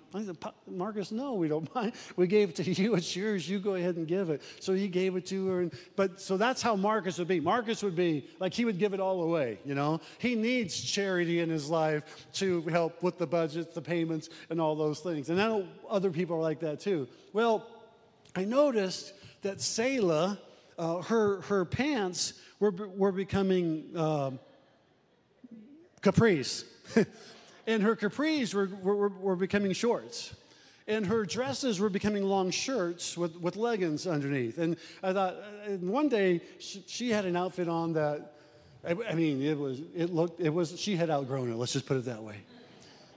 Marcus, 0.67 1.13
no, 1.13 1.35
we 1.35 1.49
don't 1.49 1.73
mind. 1.75 1.93
We 2.17 2.27
gave 2.27 2.51
it 2.51 2.57
to 2.57 2.71
you. 2.71 2.95
It's 2.95 3.15
yours. 3.15 3.49
You 3.49 3.59
go 3.59 3.75
ahead 3.75 3.97
and 3.97 4.07
give 4.07 4.31
it. 4.31 4.43
So 4.61 4.73
he 4.73 4.89
gave 4.89 5.17
it 5.17 5.27
to 5.27 5.49
her. 5.49 5.61
And, 5.61 5.73
but 5.97 6.21
so 6.21 6.37
that's 6.37 6.63
how 6.63 6.77
Marcus 6.77 7.19
would 7.19 7.29
be. 7.29 7.41
Marcus 7.41 7.83
would 7.83 7.97
be 7.97 8.29
like 8.39 8.55
he 8.55 8.65
would 8.65 8.79
give 8.79 8.95
it 8.95 9.01
all 9.01 9.23
away, 9.23 9.59
you 9.65 9.75
know? 9.75 10.01
He 10.19 10.35
needs 10.35 10.81
charity 10.81 11.41
in 11.41 11.51
his 11.51 11.69
life 11.69 12.27
to 12.35 12.63
help 12.63 13.03
with 13.03 13.19
the 13.19 13.27
budgets, 13.27 13.75
the 13.75 13.83
payments, 13.83 14.29
and 14.51 14.61
all 14.61 14.75
those 14.75 15.01
things. 15.01 15.31
And 15.31 15.41
I 15.41 15.49
know 15.49 15.69
other 15.89 16.11
people 16.11 16.37
are 16.37 16.43
like 16.43 16.61
that 16.61 16.81
too. 16.81 17.09
Well, 17.33 17.67
I 18.35 18.45
noticed 18.45 19.13
that 19.43 19.61
Selah, 19.61 20.39
uh, 20.79 21.03
her, 21.03 21.41
her 21.43 21.65
pants 21.65 22.35
were, 22.61 22.71
were 22.71 23.13
becoming 23.13 23.91
uh, 23.97 24.31
capris. 26.03 26.65
and 27.67 27.83
her 27.83 27.97
capris 27.97 28.55
were, 28.55 28.67
were, 28.83 29.09
were 29.09 29.37
becoming 29.37 29.73
shorts 29.73 30.35
and 30.89 31.07
her 31.07 31.25
dresses 31.25 31.81
were 31.81 31.89
becoming 31.89 32.25
long 32.25 32.51
shirts 32.51 33.17
with, 33.17 33.37
with 33.41 33.57
leggings 33.57 34.07
underneath. 34.07 34.59
And 34.59 34.77
I 35.03 35.13
thought, 35.13 35.35
uh, 35.35 35.71
and 35.71 35.91
one 35.91 36.09
day 36.09 36.41
she, 36.59 36.85
she, 36.87 37.11
had 37.11 37.25
an 37.25 37.37
outfit 37.37 37.69
on 37.69 37.93
that, 37.95 38.35
I, 38.87 38.95
I, 39.11 39.15
mean, 39.15 39.43
it 39.43 39.59
was, 39.59 39.81
it 39.95 40.15
looked, 40.15 40.41
it 40.41 40.51
was, 40.51 40.79
she 40.79 40.97
had 40.97 41.11
outgrown 41.11 41.51
it, 41.51 41.57
let's 41.57 41.73
just 41.73 41.87
put 41.87 41.97
it 41.97 42.05
that 42.05 42.23
way. 42.23 42.37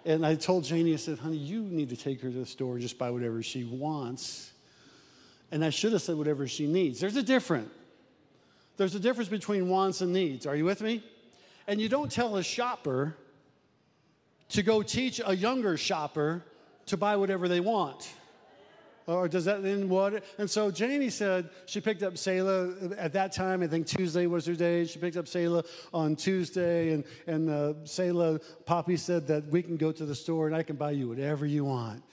And 0.05 0.25
I 0.25 0.35
told 0.35 0.63
Janie, 0.63 0.93
I 0.93 0.97
said, 0.97 1.19
honey, 1.19 1.37
you 1.37 1.61
need 1.61 1.89
to 1.89 1.97
take 1.97 2.21
her 2.21 2.29
to 2.29 2.37
the 2.39 2.45
store, 2.45 2.79
just 2.79 2.97
buy 2.97 3.11
whatever 3.11 3.43
she 3.43 3.65
wants. 3.65 4.51
And 5.51 5.63
I 5.63 5.69
should 5.69 5.93
have 5.93 6.01
said 6.01 6.15
whatever 6.15 6.47
she 6.47 6.67
needs. 6.67 6.99
There's 6.99 7.17
a 7.17 7.23
difference. 7.23 7.69
There's 8.77 8.95
a 8.95 8.99
difference 8.99 9.29
between 9.29 9.67
wants 9.67 9.99
and 9.99 10.13
needs. 10.13 10.45
Are 10.45 10.55
you 10.55 10.63
with 10.63 10.81
me? 10.81 11.03
And 11.67 11.81
you 11.81 11.89
don't 11.89 12.09
tell 12.09 12.37
a 12.37 12.43
shopper, 12.43 13.15
to 14.49 14.63
go 14.63 14.81
teach 14.81 15.21
a 15.25 15.35
younger 15.35 15.77
shopper 15.77 16.43
to 16.87 16.97
buy 16.97 17.15
whatever 17.15 17.47
they 17.47 17.59
want. 17.59 18.11
Or 19.07 19.27
does 19.27 19.45
that 19.45 19.63
then 19.63 19.89
what? 19.89 20.23
And 20.37 20.47
so 20.47 20.69
Janie 20.69 21.09
said 21.09 21.49
she 21.65 21.81
picked 21.81 22.03
up 22.03 22.15
Selah 22.15 22.93
at 22.95 23.13
that 23.13 23.31
time. 23.31 23.63
I 23.63 23.67
think 23.67 23.87
Tuesday 23.87 24.27
was 24.27 24.45
her 24.45 24.53
day. 24.53 24.85
She 24.85 24.99
picked 24.99 25.17
up 25.17 25.27
Selah 25.27 25.63
on 25.91 26.15
Tuesday, 26.15 26.93
and 26.93 27.03
and 27.25 27.49
uh, 27.49 27.73
Selah 27.85 28.39
Poppy 28.65 28.97
said 28.97 29.25
that 29.27 29.47
we 29.47 29.63
can 29.63 29.77
go 29.77 29.91
to 29.91 30.05
the 30.05 30.13
store 30.13 30.45
and 30.45 30.55
I 30.55 30.61
can 30.61 30.75
buy 30.75 30.91
you 30.91 31.09
whatever 31.09 31.47
you 31.47 31.65
want. 31.65 32.03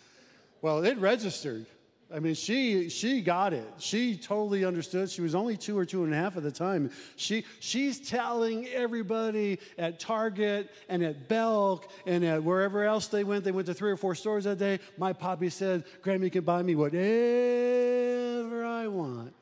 Well, 0.62 0.84
it 0.84 0.96
registered. 0.96 1.66
I 2.14 2.20
mean, 2.20 2.34
she 2.34 2.88
she 2.88 3.20
got 3.20 3.52
it. 3.52 3.66
She 3.78 4.16
totally 4.16 4.64
understood. 4.64 5.10
She 5.10 5.22
was 5.22 5.34
only 5.34 5.56
two 5.56 5.76
or 5.76 5.84
two 5.84 6.04
and 6.04 6.14
a 6.14 6.16
half 6.16 6.36
at 6.36 6.44
the 6.44 6.52
time. 6.52 6.90
She 7.16 7.44
she's 7.58 7.98
telling 7.98 8.68
everybody 8.68 9.58
at 9.76 9.98
Target 9.98 10.70
and 10.88 11.02
at 11.02 11.28
Belk 11.28 11.90
and 12.06 12.24
at 12.24 12.44
wherever 12.44 12.84
else 12.84 13.08
they 13.08 13.24
went. 13.24 13.42
They 13.42 13.50
went 13.50 13.66
to 13.66 13.74
three 13.74 13.90
or 13.90 13.96
four 13.96 14.14
stores 14.14 14.44
that 14.44 14.58
day. 14.58 14.78
My 14.96 15.12
poppy 15.12 15.50
said, 15.50 15.84
"Grammy 16.04 16.30
can 16.30 16.44
buy 16.44 16.62
me 16.62 16.76
whatever 16.76 17.04
I 18.64 18.86
want." 18.86 19.34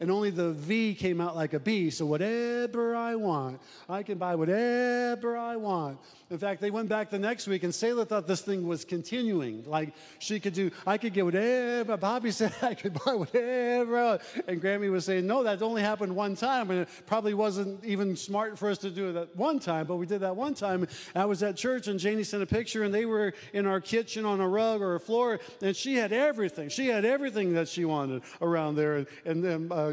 And 0.00 0.10
only 0.10 0.30
the 0.30 0.52
V 0.52 0.94
came 0.94 1.20
out 1.20 1.36
like 1.36 1.52
a 1.54 1.60
B. 1.60 1.90
So 1.90 2.06
whatever 2.06 2.94
I 2.94 3.14
want, 3.14 3.60
I 3.88 4.02
can 4.02 4.18
buy 4.18 4.34
whatever 4.34 5.36
I 5.36 5.56
want. 5.56 5.98
In 6.28 6.38
fact, 6.38 6.60
they 6.60 6.70
went 6.70 6.88
back 6.88 7.10
the 7.10 7.18
next 7.18 7.46
week, 7.46 7.62
and 7.62 7.74
Selah 7.74 8.04
thought 8.04 8.26
this 8.26 8.40
thing 8.40 8.66
was 8.66 8.84
continuing. 8.84 9.64
Like 9.64 9.94
she 10.18 10.40
could 10.40 10.54
do, 10.54 10.70
I 10.86 10.98
could 10.98 11.12
get 11.12 11.24
whatever. 11.24 11.96
Bobby 11.96 12.30
said 12.32 12.54
I 12.62 12.74
could 12.74 12.94
buy 13.04 13.14
whatever. 13.14 14.18
And 14.48 14.60
Grammy 14.60 14.90
was 14.90 15.04
saying, 15.04 15.26
no, 15.26 15.42
that 15.44 15.62
only 15.62 15.82
happened 15.82 16.14
one 16.14 16.34
time. 16.34 16.70
And 16.70 16.80
it 16.80 16.88
probably 17.06 17.34
wasn't 17.34 17.84
even 17.84 18.16
smart 18.16 18.58
for 18.58 18.68
us 18.68 18.78
to 18.78 18.90
do 18.90 19.10
it 19.10 19.12
that 19.12 19.36
one 19.36 19.58
time, 19.58 19.86
but 19.86 19.96
we 19.96 20.06
did 20.06 20.20
that 20.20 20.36
one 20.36 20.54
time. 20.54 20.86
I 21.14 21.24
was 21.24 21.42
at 21.42 21.56
church, 21.56 21.88
and 21.88 21.98
Janie 21.98 22.24
sent 22.24 22.42
a 22.42 22.46
picture, 22.46 22.82
and 22.82 22.92
they 22.92 23.06
were 23.06 23.32
in 23.52 23.66
our 23.66 23.80
kitchen 23.80 24.24
on 24.24 24.40
a 24.40 24.48
rug 24.48 24.80
or 24.80 24.94
a 24.94 25.00
floor, 25.00 25.40
and 25.62 25.74
she 25.74 25.96
had 25.96 26.12
everything. 26.12 26.68
She 26.68 26.88
had 26.88 27.04
everything 27.04 27.54
that 27.54 27.68
she 27.68 27.84
wanted 27.84 28.22
around 28.40 28.76
there. 28.76 29.06
And, 29.24 29.44
then 29.44 29.68
uh, 29.70 29.85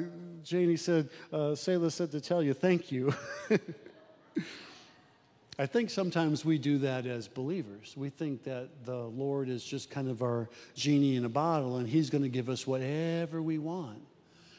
Janie 0.44 0.78
said, 0.78 1.10
uh, 1.32 1.56
Selah 1.56 1.92
said 1.92 2.12
to 2.12 2.22
tell 2.22 2.44
you, 2.44 2.54
thank 2.54 2.92
you. 2.92 3.14
I 5.60 5.68
think 5.68 5.92
sometimes 5.92 6.44
we 6.44 6.58
do 6.58 6.80
that 6.80 7.06
as 7.06 7.28
believers. 7.28 7.94
We 7.96 8.10
think 8.10 8.44
that 8.44 8.70
the 8.86 8.98
Lord 8.98 9.50
is 9.50 9.64
just 9.64 9.92
kind 9.92 10.10
of 10.10 10.24
our 10.24 10.50
genie 10.74 11.16
in 11.16 11.26
a 11.26 11.30
bottle 11.30 11.78
and 11.78 11.88
he's 11.88 12.10
going 12.10 12.24
to 12.24 12.30
give 12.30 12.50
us 12.50 12.66
whatever 12.66 13.42
we 13.42 13.60
want. 13.60 14.02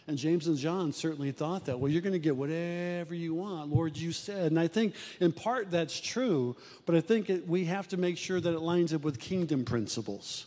And 0.06 0.18
James 0.18 0.46
and 0.46 0.56
John 0.56 0.92
certainly 0.92 1.32
thought 1.32 1.64
that. 1.64 1.80
Well, 1.80 1.90
you're 1.90 2.02
going 2.02 2.12
to 2.12 2.18
get 2.18 2.36
whatever 2.36 3.14
you 3.14 3.34
want, 3.34 3.72
Lord, 3.72 3.96
you 3.96 4.12
said. 4.12 4.52
And 4.52 4.60
I 4.60 4.68
think 4.68 4.94
in 5.18 5.32
part 5.32 5.70
that's 5.70 5.98
true, 5.98 6.56
but 6.84 6.94
I 6.94 7.00
think 7.00 7.30
it, 7.30 7.48
we 7.48 7.64
have 7.64 7.88
to 7.88 7.96
make 7.96 8.18
sure 8.18 8.40
that 8.40 8.54
it 8.54 8.60
lines 8.60 8.92
up 8.92 9.02
with 9.02 9.18
kingdom 9.18 9.64
principles. 9.64 10.46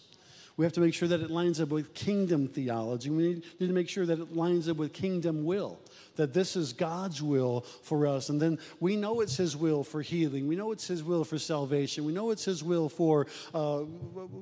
We 0.58 0.66
have 0.66 0.74
to 0.74 0.82
make 0.82 0.96
sure 0.96 1.08
that 1.08 1.22
it 1.22 1.30
lines 1.30 1.62
up 1.62 1.70
with 1.70 1.94
kingdom 1.94 2.48
theology. 2.48 3.12
We 3.12 3.24
need, 3.28 3.44
to 3.60 3.68
make 3.68 3.88
sure 3.88 4.08
that 4.08 4.20
it 4.20 4.36
lines 4.36 4.68
up 4.68 4.78
with 4.78 4.92
kingdom 4.92 5.46
will 5.46 5.80
that 6.18 6.34
this 6.34 6.56
is 6.56 6.74
God's 6.74 7.22
will 7.22 7.62
for 7.82 8.06
us. 8.06 8.30
And 8.30 8.40
then 8.40 8.60
we 8.80 8.96
know 8.96 9.22
it's 9.22 9.38
His 9.38 9.56
will 9.56 9.84
for 9.84 10.02
healing. 10.02 10.48
We 10.48 10.56
know 10.56 10.72
it's 10.72 10.88
His 10.88 11.04
will 11.04 11.24
for 11.24 11.40
salvation. 11.40 12.06
We 12.06 12.14
know 12.14 12.32
it's 12.32 12.46
His 12.46 12.64
will 12.64 12.90
for 12.90 13.28
uh, 13.54 13.84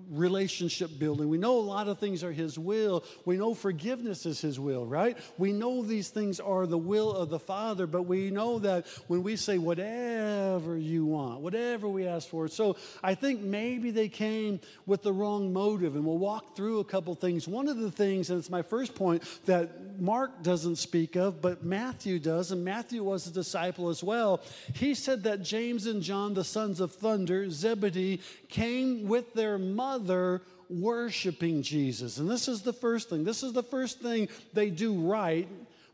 relationship 0.10 0.98
building. 0.98 1.30
We 1.30 1.38
know 1.38 1.60
a 1.60 1.62
lot 1.62 1.88
of 1.88 2.00
things 2.00 2.24
are 2.24 2.32
His 2.32 2.58
will. 2.58 3.04
We 3.26 3.38
know 3.38 3.54
forgiveness 3.54 4.26
is 4.26 4.42
His 4.42 4.60
will, 4.60 4.86
right? 4.86 5.18
We 5.38 5.52
know 5.52 5.84
these 5.84 6.10
things 6.10 6.40
are 6.40 6.66
the 6.66 6.78
will 6.78 7.14
of 7.14 7.30
the 7.30 7.40
Father, 7.40 7.88
but 7.88 8.04
we 8.04 8.32
know 8.32 8.60
that 8.60 8.88
when 9.08 9.24
we 9.24 9.36
say 9.36 9.58
whatever 9.58 10.78
you 10.78 11.06
want, 11.06 11.42
whatever 11.42 11.88
we 11.88 12.08
ask 12.08 12.28
for. 12.28 12.48
So 12.48 12.78
I 13.04 13.16
think 13.16 13.42
maybe 13.42 13.92
they 13.92 14.10
came 14.10 14.60
with 14.86 15.04
the 15.04 15.14
wrong 15.14 15.54
motive, 15.54 15.96
and 15.96 16.06
we'll 16.06 16.18
walk 16.18 16.56
through 16.56 16.80
a 16.80 16.86
couple 16.86 17.14
things. 17.16 17.48
One 17.48 17.68
of 17.68 17.78
the 17.78 17.92
things, 17.92 18.30
and 18.30 18.40
it's 18.40 18.50
my 18.50 18.62
first 18.62 18.96
point, 18.96 19.24
that 19.46 20.00
Mark 20.00 20.44
doesn't 20.44 20.78
speak 20.78 21.16
of, 21.16 21.42
but 21.42 21.65
Matthew 21.66 22.20
does, 22.20 22.52
and 22.52 22.64
Matthew 22.64 23.04
was 23.04 23.28
a 23.28 23.32
disciple 23.32 23.90
as 23.90 24.04
well. 24.04 24.42
He 24.74 24.94
said 24.94 25.24
that 25.24 25.42
James 25.42 25.88
and 25.88 26.02
John, 26.02 26.34
the 26.34 26.44
sons 26.44 26.80
of 26.80 26.94
thunder, 26.94 27.50
Zebedee, 27.50 28.22
came 28.48 29.08
with 29.08 29.34
their 29.34 29.58
mother 29.58 30.42
worshiping 30.70 31.62
Jesus. 31.62 32.18
And 32.18 32.30
this 32.30 32.48
is 32.48 32.62
the 32.62 32.74
first 32.74 33.10
thing. 33.10 33.24
This 33.24 33.44
is 33.44 33.54
the 33.54 33.64
first 33.64 34.00
thing 34.00 34.30
they 34.54 34.70
do 34.70 35.00
right 35.00 35.48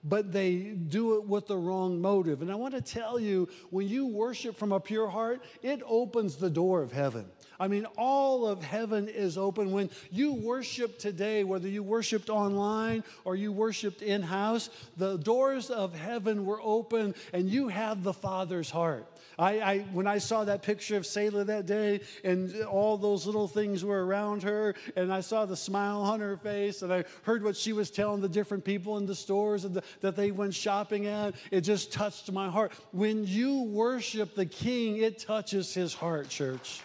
but 0.04 0.32
they 0.32 0.58
do 0.58 1.16
it 1.16 1.26
with 1.26 1.48
the 1.48 1.58
wrong 1.58 2.02
motive. 2.02 2.42
And 2.42 2.52
I 2.52 2.56
want 2.56 2.74
to 2.74 2.82
tell 2.82 3.20
you 3.20 3.48
when 3.70 3.88
you 3.88 4.08
worship 4.08 4.56
from 4.56 4.72
a 4.72 4.80
pure 4.80 5.08
heart, 5.08 5.44
it 5.62 5.82
opens 5.86 6.36
the 6.36 6.50
door 6.50 6.82
of 6.82 6.92
heaven. 6.92 7.26
I 7.62 7.68
mean, 7.68 7.86
all 7.96 8.48
of 8.48 8.64
heaven 8.64 9.08
is 9.08 9.38
open. 9.38 9.72
When 9.72 9.92
you 10.10 10.34
worship 10.34 10.98
today, 10.98 11.44
whether 11.44 11.68
you 11.68 11.84
worshiped 11.84 12.32
online 12.32 13.04
or 13.24 13.36
you 13.36 13.52
worshiped 13.52 14.02
in 14.02 14.24
house, 14.24 14.72
the 14.98 15.18
doors 15.18 15.70
of 15.70 15.94
heaven 15.94 16.48
were 16.48 16.60
open 16.64 17.14
and 17.34 17.48
you 17.48 17.68
have 17.68 18.02
the 18.02 18.14
Father's 18.14 18.72
heart. 18.72 19.06
I, 19.38 19.60
I, 19.60 19.80
when 19.94 20.08
I 20.08 20.18
saw 20.18 20.44
that 20.44 20.64
picture 20.64 20.98
of 20.98 21.06
Selah 21.06 21.44
that 21.46 21.68
day 21.68 22.02
and 22.24 22.64
all 22.64 22.98
those 22.98 23.28
little 23.28 23.48
things 23.48 23.86
were 23.86 24.04
around 24.08 24.42
her, 24.42 24.74
and 24.96 25.14
I 25.14 25.22
saw 25.22 25.46
the 25.46 25.56
smile 25.56 26.02
on 26.02 26.20
her 26.20 26.38
face, 26.38 26.82
and 26.82 26.92
I 26.92 27.04
heard 27.22 27.44
what 27.44 27.56
she 27.56 27.74
was 27.74 27.92
telling 27.92 28.22
the 28.22 28.30
different 28.30 28.66
people 28.66 28.98
in 28.98 29.06
the 29.06 29.16
stores 29.16 29.62
the, 29.62 29.84
that 30.02 30.16
they 30.16 30.32
went 30.32 30.56
shopping 30.56 31.06
at, 31.06 31.36
it 31.52 31.62
just 31.62 31.94
touched 31.94 32.32
my 32.32 32.50
heart. 32.50 32.72
When 32.92 33.24
you 33.24 33.62
worship 33.62 34.34
the 34.34 34.48
King, 34.48 34.98
it 34.98 35.20
touches 35.20 35.76
his 35.76 35.94
heart, 35.94 36.28
church. 36.28 36.82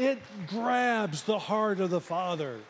It 0.00 0.18
grabs 0.46 1.24
the 1.24 1.38
heart 1.38 1.78
of 1.78 1.90
the 1.90 2.00
Father. 2.00 2.60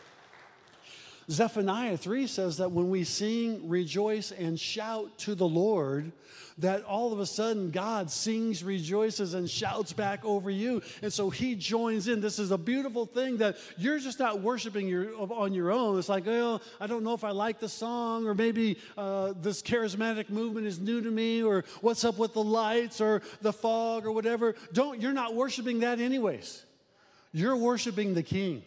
Zephaniah 1.29 1.95
3 1.95 2.27
says 2.27 2.57
that 2.57 2.73
when 2.73 2.89
we 2.89 3.05
sing, 3.05 3.69
rejoice, 3.69 4.33
and 4.33 4.59
shout 4.59 5.17
to 5.19 5.33
the 5.33 5.47
Lord, 5.47 6.11
that 6.57 6.83
all 6.83 7.13
of 7.13 7.21
a 7.21 7.25
sudden 7.25 7.71
God 7.71 8.11
sings, 8.11 8.65
rejoices, 8.65 9.33
and 9.33 9.49
shouts 9.49 9.93
back 9.93 10.25
over 10.25 10.49
you. 10.49 10.81
And 11.01 11.13
so 11.13 11.29
he 11.29 11.55
joins 11.55 12.09
in. 12.09 12.19
This 12.19 12.37
is 12.37 12.51
a 12.51 12.57
beautiful 12.57 13.05
thing 13.05 13.37
that 13.37 13.55
you're 13.77 13.99
just 13.99 14.19
not 14.19 14.41
worshiping 14.41 14.89
your, 14.89 15.15
on 15.17 15.53
your 15.53 15.71
own. 15.71 15.97
It's 15.97 16.09
like, 16.09 16.27
oh, 16.27 16.59
I 16.81 16.87
don't 16.87 17.05
know 17.05 17.13
if 17.13 17.23
I 17.23 17.31
like 17.31 17.61
the 17.61 17.69
song, 17.69 18.27
or 18.27 18.35
maybe 18.35 18.77
uh, 18.97 19.35
this 19.41 19.61
charismatic 19.61 20.29
movement 20.29 20.67
is 20.67 20.81
new 20.81 20.99
to 20.99 21.09
me, 21.09 21.43
or 21.43 21.63
what's 21.79 22.03
up 22.03 22.17
with 22.17 22.33
the 22.33 22.43
lights, 22.43 22.99
or 22.99 23.21
the 23.41 23.53
fog, 23.53 24.05
or 24.05 24.11
whatever. 24.11 24.53
Don't, 24.73 24.99
you're 24.99 25.13
not 25.13 25.33
worshiping 25.33 25.79
that 25.79 26.01
anyways. 26.01 26.65
You're 27.33 27.57
worshiping 27.57 28.13
the 28.13 28.23
King. 28.23 28.63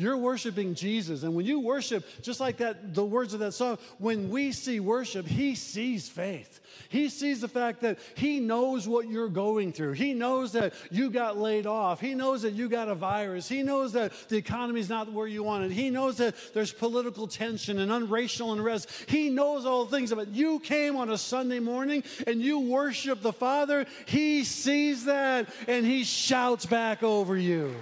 You're 0.00 0.16
worshiping 0.16 0.74
Jesus. 0.74 1.24
And 1.24 1.34
when 1.34 1.44
you 1.44 1.60
worship, 1.60 2.04
just 2.22 2.40
like 2.40 2.56
that, 2.58 2.94
the 2.94 3.04
words 3.04 3.34
of 3.34 3.40
that 3.40 3.52
song, 3.52 3.76
when 3.98 4.30
we 4.30 4.50
see 4.52 4.80
worship, 4.80 5.26
he 5.26 5.54
sees 5.54 6.08
faith. 6.08 6.60
He 6.88 7.10
sees 7.10 7.42
the 7.42 7.48
fact 7.48 7.82
that 7.82 7.98
he 8.14 8.40
knows 8.40 8.88
what 8.88 9.08
you're 9.08 9.28
going 9.28 9.74
through. 9.74 9.92
He 9.92 10.14
knows 10.14 10.52
that 10.52 10.72
you 10.90 11.10
got 11.10 11.36
laid 11.36 11.66
off. 11.66 12.00
He 12.00 12.14
knows 12.14 12.42
that 12.42 12.52
you 12.52 12.68
got 12.68 12.88
a 12.88 12.94
virus. 12.94 13.46
He 13.46 13.62
knows 13.62 13.92
that 13.92 14.12
the 14.28 14.36
economy's 14.36 14.88
not 14.88 15.12
where 15.12 15.26
you 15.26 15.42
want 15.42 15.64
it. 15.64 15.72
He 15.72 15.90
knows 15.90 16.16
that 16.16 16.34
there's 16.54 16.72
political 16.72 17.26
tension 17.26 17.78
and 17.78 17.92
unracial 17.92 18.52
unrest. 18.54 18.90
He 19.06 19.28
knows 19.28 19.66
all 19.66 19.84
the 19.84 19.94
things. 19.94 20.14
But 20.14 20.28
you 20.28 20.60
came 20.60 20.96
on 20.96 21.10
a 21.10 21.18
Sunday 21.18 21.60
morning 21.60 22.04
and 22.26 22.40
you 22.40 22.60
worship 22.60 23.20
the 23.20 23.32
Father. 23.32 23.84
He 24.06 24.44
sees 24.44 25.04
that 25.04 25.52
and 25.68 25.84
he 25.84 26.04
shouts 26.04 26.64
back 26.64 27.02
over 27.02 27.36
you. 27.36 27.74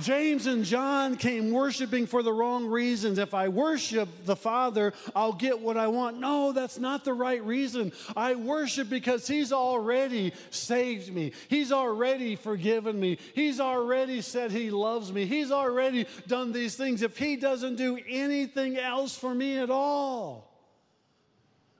James 0.00 0.46
and 0.46 0.64
John 0.64 1.16
came 1.16 1.52
worshiping 1.52 2.06
for 2.06 2.22
the 2.22 2.32
wrong 2.32 2.66
reasons. 2.66 3.18
If 3.18 3.32
I 3.32 3.48
worship 3.48 4.08
the 4.26 4.36
Father, 4.36 4.92
I'll 5.14 5.32
get 5.32 5.60
what 5.60 5.76
I 5.76 5.86
want. 5.86 6.20
No, 6.20 6.52
that's 6.52 6.78
not 6.78 7.04
the 7.04 7.14
right 7.14 7.42
reason. 7.42 7.92
I 8.14 8.34
worship 8.34 8.90
because 8.90 9.26
He's 9.26 9.52
already 9.52 10.32
saved 10.50 11.12
me, 11.12 11.32
He's 11.48 11.72
already 11.72 12.36
forgiven 12.36 13.00
me, 13.00 13.18
He's 13.34 13.58
already 13.58 14.20
said 14.20 14.50
He 14.50 14.70
loves 14.70 15.12
me, 15.12 15.24
He's 15.24 15.50
already 15.50 16.06
done 16.26 16.52
these 16.52 16.76
things. 16.76 17.02
If 17.02 17.16
He 17.16 17.36
doesn't 17.36 17.76
do 17.76 17.98
anything 18.06 18.76
else 18.76 19.16
for 19.16 19.34
me 19.34 19.58
at 19.58 19.70
all, 19.70 20.50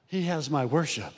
He 0.07 0.23
has 0.23 0.49
my 0.49 0.65
worship, 0.65 1.13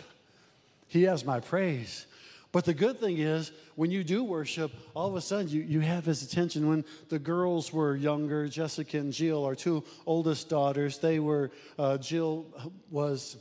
He 0.88 1.04
has 1.04 1.24
my 1.24 1.38
praise. 1.38 2.06
But 2.50 2.64
the 2.64 2.74
good 2.74 2.98
thing 2.98 3.18
is, 3.18 3.52
when 3.78 3.92
you 3.92 4.02
do 4.02 4.24
worship, 4.24 4.72
all 4.92 5.06
of 5.06 5.14
a 5.14 5.20
sudden 5.20 5.48
you, 5.48 5.62
you 5.62 5.78
have 5.78 6.04
his 6.04 6.24
attention. 6.24 6.68
When 6.68 6.84
the 7.10 7.18
girls 7.20 7.72
were 7.72 7.94
younger, 7.94 8.48
Jessica 8.48 8.98
and 8.98 9.12
Jill, 9.12 9.44
our 9.44 9.54
two 9.54 9.84
oldest 10.04 10.48
daughters, 10.48 10.98
they 10.98 11.20
were, 11.20 11.52
uh, 11.78 11.96
Jill 11.98 12.46
was 12.90 13.36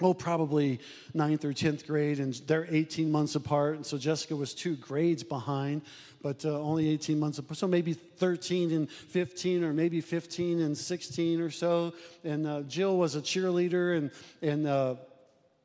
oh, 0.00 0.14
probably 0.14 0.80
ninth 1.12 1.44
or 1.44 1.52
10th 1.52 1.86
grade, 1.86 2.18
and 2.18 2.32
they're 2.46 2.66
18 2.70 3.12
months 3.12 3.34
apart. 3.34 3.76
And 3.76 3.84
so 3.84 3.98
Jessica 3.98 4.34
was 4.34 4.54
two 4.54 4.74
grades 4.76 5.22
behind, 5.22 5.82
but 6.22 6.46
uh, 6.46 6.58
only 6.58 6.88
18 6.88 7.20
months 7.20 7.36
apart. 7.36 7.58
So 7.58 7.66
maybe 7.66 7.92
13 7.92 8.72
and 8.72 8.90
15, 8.90 9.64
or 9.64 9.74
maybe 9.74 10.00
15 10.00 10.60
and 10.60 10.78
16 10.78 11.42
or 11.42 11.50
so. 11.50 11.92
And 12.24 12.46
uh, 12.46 12.62
Jill 12.62 12.96
was 12.96 13.16
a 13.16 13.20
cheerleader, 13.20 13.98
and, 13.98 14.10
and 14.40 14.66
uh, 14.66 14.94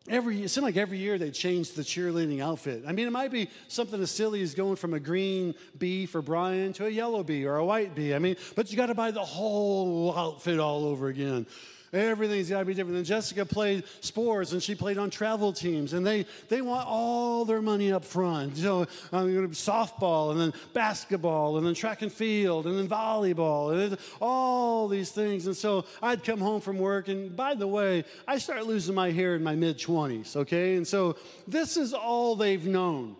every 0.09 0.43
it 0.43 0.49
seemed 0.49 0.65
like 0.65 0.77
every 0.77 0.97
year 0.97 1.17
they 1.17 1.31
changed 1.31 1.75
the 1.75 1.81
cheerleading 1.81 2.41
outfit. 2.41 2.83
I 2.87 2.91
mean, 2.91 3.07
it 3.07 3.11
might 3.11 3.31
be 3.31 3.49
something 3.67 4.01
as 4.01 4.11
silly 4.11 4.41
as 4.41 4.53
going 4.53 4.75
from 4.75 4.93
a 4.93 4.99
green 4.99 5.55
bee 5.77 6.05
for 6.05 6.21
Brian 6.21 6.73
to 6.73 6.85
a 6.85 6.89
yellow 6.89 7.23
bee 7.23 7.45
or 7.45 7.57
a 7.57 7.65
white 7.65 7.95
bee. 7.95 8.13
I 8.13 8.19
mean, 8.19 8.35
but 8.55 8.71
you 8.71 8.77
got 8.77 8.87
to 8.87 8.95
buy 8.95 9.11
the 9.11 9.23
whole 9.23 10.15
outfit 10.17 10.59
all 10.59 10.85
over 10.85 11.07
again. 11.07 11.45
Everything's 11.93 12.49
got 12.49 12.59
to 12.59 12.65
be 12.65 12.73
different. 12.73 12.97
And 12.97 13.05
Jessica 13.05 13.45
played 13.45 13.83
sports 14.01 14.51
and 14.51 14.63
she 14.63 14.73
played 14.73 14.97
on 14.97 15.11
travel 15.11 15.53
teams, 15.53 15.93
and 15.93 16.05
they, 16.05 16.25
they 16.49 16.61
want 16.61 16.87
all 16.87 17.45
their 17.45 17.61
money 17.61 17.91
up 17.91 18.03
front. 18.03 18.57
So, 18.57 18.87
um, 19.11 19.29
softball, 19.51 20.31
and 20.31 20.41
then 20.41 20.53
basketball, 20.73 21.57
and 21.57 21.67
then 21.67 21.75
track 21.75 22.01
and 22.01 22.11
field, 22.11 22.65
and 22.65 22.79
then 22.79 22.87
volleyball, 22.87 23.79
and 23.79 23.97
all 24.19 24.87
these 24.87 25.11
things. 25.11 25.45
And 25.45 25.55
so 25.55 25.85
I'd 26.01 26.23
come 26.23 26.39
home 26.39 26.61
from 26.61 26.79
work, 26.79 27.09
and 27.09 27.35
by 27.35 27.53
the 27.53 27.67
way, 27.67 28.05
I 28.27 28.39
start 28.39 28.65
losing 28.65 28.95
my 28.95 29.11
hair 29.11 29.35
in 29.35 29.43
my 29.43 29.55
mid 29.55 29.77
20s, 29.77 30.35
okay? 30.35 30.75
And 30.75 30.87
so 30.87 31.17
this 31.47 31.77
is 31.77 31.93
all 31.93 32.35
they've 32.35 32.65
known. 32.65 33.17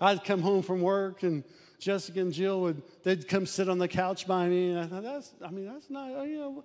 I'd 0.00 0.22
come 0.22 0.42
home 0.42 0.62
from 0.62 0.80
work 0.80 1.24
and 1.24 1.42
Jessica 1.78 2.20
and 2.20 2.32
Jill 2.32 2.60
would, 2.62 2.82
they'd 3.04 3.28
come 3.28 3.46
sit 3.46 3.68
on 3.68 3.78
the 3.78 3.88
couch 3.88 4.26
by 4.26 4.48
me. 4.48 4.70
And 4.70 4.80
I 4.80 4.86
thought, 4.86 5.02
that's, 5.02 5.32
I 5.44 5.50
mean, 5.50 5.66
that's 5.66 5.88
not, 5.88 6.08
you 6.26 6.38
know, 6.38 6.64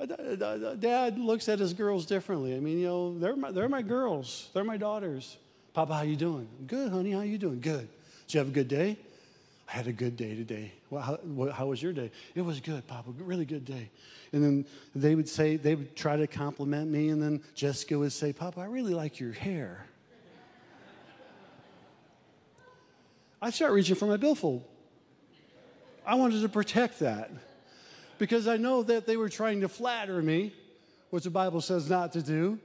uh, 0.00 0.74
Dad 0.74 1.18
looks 1.18 1.48
at 1.48 1.58
his 1.58 1.72
girls 1.72 2.06
differently. 2.06 2.56
I 2.56 2.60
mean, 2.60 2.78
you 2.78 2.86
know, 2.86 3.18
they're 3.18 3.36
my, 3.36 3.50
they're 3.50 3.68
my 3.68 3.82
girls. 3.82 4.48
They're 4.52 4.64
my 4.64 4.76
daughters. 4.76 5.36
Papa, 5.72 5.94
how 5.94 6.02
you 6.02 6.16
doing? 6.16 6.48
Good, 6.66 6.90
honey. 6.90 7.12
How 7.12 7.20
you 7.20 7.38
doing? 7.38 7.60
Good. 7.60 7.88
Did 8.26 8.34
you 8.34 8.38
have 8.38 8.48
a 8.48 8.52
good 8.52 8.68
day? 8.68 8.96
I 9.68 9.72
had 9.72 9.86
a 9.86 9.92
good 9.92 10.16
day 10.16 10.34
today. 10.34 10.72
Well, 10.90 11.02
how, 11.02 11.50
how 11.52 11.66
was 11.66 11.82
your 11.82 11.92
day? 11.92 12.10
It 12.34 12.42
was 12.42 12.60
good, 12.60 12.86
Papa. 12.86 13.10
Really 13.18 13.44
good 13.44 13.64
day. 13.64 13.90
And 14.32 14.42
then 14.42 14.66
they 14.94 15.14
would 15.14 15.28
say, 15.28 15.56
they 15.56 15.74
would 15.74 15.96
try 15.96 16.16
to 16.16 16.26
compliment 16.26 16.90
me, 16.90 17.08
and 17.08 17.22
then 17.22 17.42
Jessica 17.54 17.98
would 17.98 18.12
say, 18.12 18.32
Papa, 18.32 18.60
I 18.60 18.66
really 18.66 18.94
like 18.94 19.20
your 19.20 19.32
hair. 19.32 19.86
I 23.44 23.50
start 23.50 23.72
reaching 23.72 23.94
for 23.94 24.06
my 24.06 24.16
billfold. 24.16 24.64
I 26.06 26.14
wanted 26.14 26.40
to 26.40 26.48
protect 26.48 27.00
that 27.00 27.30
because 28.16 28.48
I 28.48 28.56
know 28.56 28.82
that 28.84 29.06
they 29.06 29.18
were 29.18 29.28
trying 29.28 29.60
to 29.60 29.68
flatter 29.68 30.22
me, 30.22 30.54
which 31.10 31.24
the 31.24 31.30
Bible 31.30 31.60
says 31.60 31.90
not 31.90 32.14
to 32.14 32.22
do. 32.22 32.58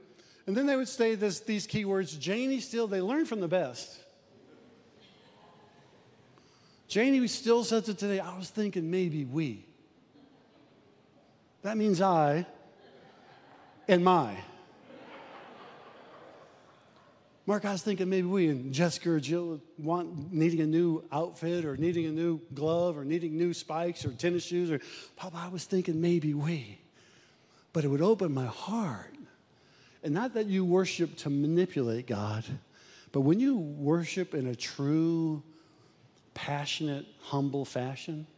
And 0.46 0.56
then 0.56 0.64
they 0.64 0.76
would 0.76 0.88
say 0.88 1.16
this, 1.16 1.40
these 1.40 1.66
key 1.66 1.84
words 1.84 2.16
Janie 2.16 2.60
still, 2.60 2.86
they 2.86 3.02
learn 3.02 3.26
from 3.26 3.40
the 3.40 3.46
best. 3.46 3.98
Janie 6.88 7.26
still 7.26 7.62
says 7.62 7.86
it 7.90 7.98
today. 7.98 8.18
I 8.18 8.38
was 8.38 8.48
thinking 8.48 8.90
maybe 8.90 9.26
we. 9.26 9.66
That 11.60 11.76
means 11.76 12.00
I 12.00 12.46
and 13.86 14.02
my. 14.02 14.34
Mark, 17.50 17.64
I 17.64 17.72
was 17.72 17.82
thinking 17.82 18.08
maybe 18.08 18.28
we 18.28 18.48
and 18.48 18.72
Jessica 18.72 19.10
or 19.10 19.18
Jill 19.18 19.60
want 19.76 20.32
needing 20.32 20.60
a 20.60 20.66
new 20.66 21.02
outfit 21.10 21.64
or 21.64 21.76
needing 21.76 22.06
a 22.06 22.10
new 22.10 22.40
glove 22.54 22.96
or 22.96 23.04
needing 23.04 23.36
new 23.36 23.52
spikes 23.52 24.04
or 24.04 24.12
tennis 24.12 24.44
shoes 24.44 24.70
or 24.70 24.80
Papa, 25.16 25.36
I 25.36 25.48
was 25.48 25.64
thinking 25.64 26.00
maybe 26.00 26.32
we. 26.32 26.78
But 27.72 27.82
it 27.82 27.88
would 27.88 28.02
open 28.02 28.32
my 28.32 28.46
heart. 28.46 29.16
And 30.04 30.14
not 30.14 30.34
that 30.34 30.46
you 30.46 30.64
worship 30.64 31.16
to 31.16 31.28
manipulate 31.28 32.06
God, 32.06 32.44
but 33.10 33.22
when 33.22 33.40
you 33.40 33.56
worship 33.56 34.32
in 34.32 34.46
a 34.46 34.54
true, 34.54 35.42
passionate, 36.34 37.04
humble 37.20 37.64
fashion, 37.64 38.28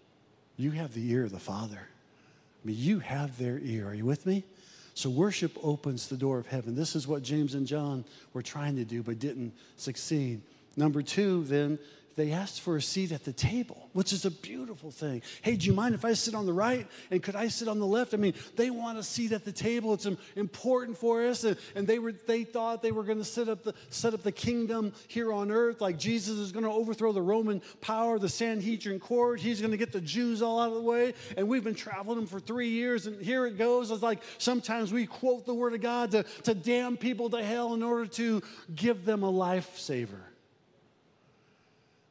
you 0.56 0.70
have 0.70 0.94
the 0.94 1.12
ear 1.12 1.24
of 1.24 1.32
the 1.32 1.38
Father. 1.38 1.80
I 1.82 2.66
mean, 2.66 2.76
you 2.78 3.00
have 3.00 3.36
their 3.36 3.58
ear. 3.58 3.88
Are 3.88 3.94
you 3.94 4.06
with 4.06 4.24
me? 4.24 4.44
So 4.94 5.08
worship 5.08 5.52
opens 5.62 6.08
the 6.08 6.16
door 6.16 6.38
of 6.38 6.46
heaven. 6.46 6.74
This 6.74 6.94
is 6.94 7.08
what 7.08 7.22
James 7.22 7.54
and 7.54 7.66
John 7.66 8.04
were 8.34 8.42
trying 8.42 8.76
to 8.76 8.84
do 8.84 9.02
but 9.02 9.18
didn't 9.18 9.54
succeed. 9.76 10.42
Number 10.76 11.02
two, 11.02 11.44
then, 11.44 11.78
they 12.16 12.32
asked 12.32 12.60
for 12.60 12.76
a 12.76 12.82
seat 12.82 13.12
at 13.12 13.24
the 13.24 13.32
table, 13.32 13.88
which 13.92 14.12
is 14.12 14.24
a 14.24 14.30
beautiful 14.30 14.90
thing. 14.90 15.22
Hey, 15.40 15.56
do 15.56 15.66
you 15.66 15.72
mind 15.72 15.94
if 15.94 16.04
I 16.04 16.12
sit 16.12 16.34
on 16.34 16.46
the 16.46 16.52
right? 16.52 16.86
And 17.10 17.22
could 17.22 17.36
I 17.36 17.48
sit 17.48 17.68
on 17.68 17.78
the 17.78 17.86
left? 17.86 18.14
I 18.14 18.16
mean, 18.16 18.34
they 18.56 18.70
want 18.70 18.98
a 18.98 19.02
seat 19.02 19.32
at 19.32 19.44
the 19.44 19.52
table. 19.52 19.94
It's 19.94 20.06
important 20.36 20.98
for 20.98 21.24
us. 21.24 21.44
And, 21.44 21.56
and 21.74 21.86
they, 21.86 21.98
were, 21.98 22.12
they 22.12 22.44
thought 22.44 22.82
they 22.82 22.92
were 22.92 23.04
going 23.04 23.18
to 23.18 23.24
set 23.24 23.48
up, 23.48 23.64
the, 23.64 23.74
set 23.90 24.14
up 24.14 24.22
the 24.22 24.32
kingdom 24.32 24.92
here 25.08 25.32
on 25.32 25.50
earth. 25.50 25.80
Like 25.80 25.98
Jesus 25.98 26.38
is 26.38 26.52
going 26.52 26.64
to 26.64 26.70
overthrow 26.70 27.12
the 27.12 27.22
Roman 27.22 27.62
power, 27.80 28.18
the 28.18 28.28
Sanhedrin 28.28 29.00
court. 29.00 29.40
He's 29.40 29.60
going 29.60 29.72
to 29.72 29.78
get 29.78 29.92
the 29.92 30.00
Jews 30.00 30.42
all 30.42 30.60
out 30.60 30.68
of 30.68 30.74
the 30.74 30.82
way. 30.82 31.14
And 31.36 31.48
we've 31.48 31.64
been 31.64 31.74
traveling 31.74 32.18
them 32.18 32.26
for 32.26 32.40
three 32.40 32.68
years. 32.68 33.06
And 33.06 33.20
here 33.22 33.46
it 33.46 33.56
goes. 33.56 33.90
It's 33.90 34.02
like 34.02 34.22
sometimes 34.38 34.92
we 34.92 35.06
quote 35.06 35.46
the 35.46 35.54
word 35.54 35.74
of 35.74 35.80
God 35.80 36.10
to, 36.12 36.24
to 36.44 36.54
damn 36.54 36.96
people 36.96 37.30
to 37.30 37.42
hell 37.42 37.74
in 37.74 37.82
order 37.82 38.06
to 38.06 38.42
give 38.74 39.04
them 39.04 39.22
a 39.22 39.32
lifesaver 39.32 40.20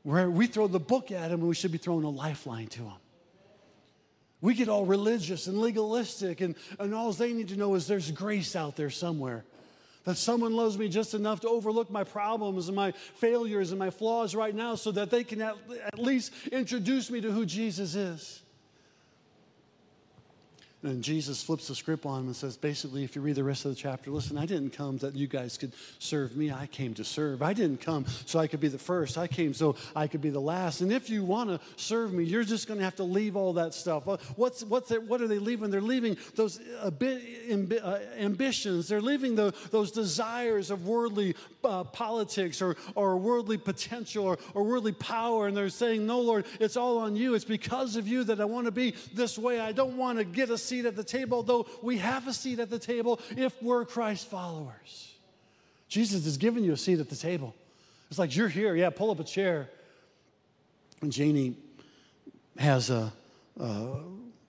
where 0.04 0.30
we 0.30 0.48
throw 0.48 0.68
the 0.68 0.80
book 0.80 1.12
at 1.12 1.30
them 1.30 1.40
and 1.42 1.50
we 1.50 1.56
should 1.56 1.72
be 1.72 1.78
throwing 1.78 2.04
a 2.04 2.10
lifeline 2.10 2.68
to 2.68 2.84
them. 2.84 2.94
We 4.42 4.56
get 4.56 4.70
all 4.70 4.86
religious 4.86 5.46
and 5.46 5.60
legalistic, 5.60 6.42
and, 6.42 6.56
and 6.80 6.96
all 6.96 7.12
they 7.14 7.32
need 7.32 7.50
to 7.50 7.56
know 7.56 7.76
is 7.76 7.86
there's 7.86 8.10
grace 8.10 8.56
out 8.56 8.76
there 8.76 8.90
somewhere. 8.90 9.46
That 10.06 10.18
someone 10.18 10.56
loves 10.56 10.80
me 10.80 10.90
just 10.90 11.14
enough 11.14 11.42
to 11.42 11.48
overlook 11.48 11.92
my 11.92 12.04
problems 12.04 12.68
and 12.68 12.76
my 12.76 12.92
failures 12.92 13.70
and 13.70 13.78
my 13.78 13.92
flaws 13.92 14.34
right 14.34 14.56
now 14.56 14.74
so 14.74 14.92
that 14.94 15.12
they 15.12 15.24
can 15.24 15.44
at, 15.44 15.56
at 15.86 16.00
least 16.00 16.34
introduce 16.52 17.12
me 17.12 17.22
to 17.22 17.32
who 17.32 17.46
Jesus 17.46 17.94
is. 17.94 18.42
And 20.84 21.04
Jesus 21.04 21.44
flips 21.44 21.68
the 21.68 21.76
script 21.76 22.08
on 22.08 22.22
him 22.22 22.26
and 22.28 22.36
says, 22.36 22.58
basically, 22.58 23.04
if 23.04 23.16
you 23.16 23.22
read 23.22 23.36
the 23.36 23.44
rest 23.44 23.66
of 23.66 23.72
the 23.72 23.76
chapter, 23.76 24.10
listen, 24.10 24.36
I 24.36 24.48
didn't 24.48 24.72
come 24.72 24.98
that 25.00 25.16
you 25.16 25.28
guys 25.28 25.56
could 25.56 25.74
serve 26.00 26.36
me. 26.36 26.52
I 26.52 26.66
came 26.66 26.96
to 26.96 27.04
serve. 27.04 27.44
I 27.44 27.54
didn't 27.54 27.82
come 27.82 28.08
so 28.26 28.40
I 28.40 28.48
could 28.48 28.60
be 28.60 28.68
the 28.68 28.80
first. 28.80 29.16
I 29.16 29.28
came 29.28 29.54
so 29.54 29.76
I 29.96 30.08
could 30.08 30.22
be 30.22 30.32
the 30.32 30.42
last. 30.42 30.82
And 30.82 30.92
if 30.92 31.08
you 31.08 31.24
want 31.24 31.52
to 31.52 31.60
serve 31.76 32.14
me, 32.14 32.24
you're 32.24 32.44
just 32.44 32.68
going 32.68 32.80
to 32.80 32.84
have 32.84 32.96
to 32.96 33.04
leave 33.04 33.36
all 33.36 33.54
that 33.54 33.76
stuff. 33.76 34.08
What's, 34.36 34.64
what's 34.64 34.90
it, 34.90 35.04
what 35.04 35.22
are 35.22 35.28
they 35.28 35.38
leaving? 35.38 35.70
They're 35.70 35.82
leaving 35.82 36.18
those 36.36 36.60
uh, 36.60 36.90
uh, 36.90 38.00
ambitions. 38.18 38.88
They're 38.88 39.02
leaving 39.02 39.36
the, 39.36 39.54
those 39.70 39.92
desires 39.92 40.72
of 40.72 40.88
worldly 40.88 41.36
uh, 41.64 41.84
politics 41.84 42.60
or, 42.60 42.76
or 42.96 43.18
worldly 43.18 43.60
potential 43.60 44.26
or, 44.26 44.40
or 44.56 44.64
worldly 44.64 44.94
power. 44.94 45.48
And 45.48 45.56
they're 45.56 45.70
saying, 45.70 46.08
no, 46.08 46.22
Lord, 46.22 46.46
it's 46.60 46.76
all 46.76 46.98
on 46.98 47.16
you. 47.16 47.36
It's 47.36 47.46
because 47.46 47.96
of 47.96 48.08
you 48.08 48.24
that 48.24 48.42
I 48.42 48.46
want 48.46 48.66
to 48.66 48.72
be 48.72 48.96
this 49.14 49.38
way. 49.38 49.60
I 49.60 49.74
don't 49.74 49.96
want 49.96 50.18
to 50.18 50.24
get 50.24 50.50
a 50.50 50.58
seat 50.72 50.86
at 50.86 50.96
the 50.96 51.04
table, 51.04 51.44
though 51.44 51.68
we 51.82 51.98
have 51.98 52.28
a 52.28 52.34
seat 52.34 52.60
at 52.60 52.70
the 52.70 52.80
table 52.80 53.20
if 53.36 53.62
we're 53.62 53.84
Christ 53.84 54.30
followers. 54.30 55.14
Jesus 55.90 56.24
has 56.24 56.38
given 56.38 56.64
you 56.64 56.72
a 56.72 56.78
seat 56.78 57.00
at 57.00 57.10
the 57.10 57.16
table. 57.18 57.54
It's 58.10 58.18
like 58.18 58.34
you're 58.34 58.48
here, 58.48 58.74
yeah, 58.76 58.90
pull 58.90 59.12
up 59.12 59.20
a 59.20 59.26
chair. 59.26 59.70
And 61.02 61.12
Janie 61.12 61.58
has 62.58 62.90
a, 62.90 63.12
uh, 63.60 63.96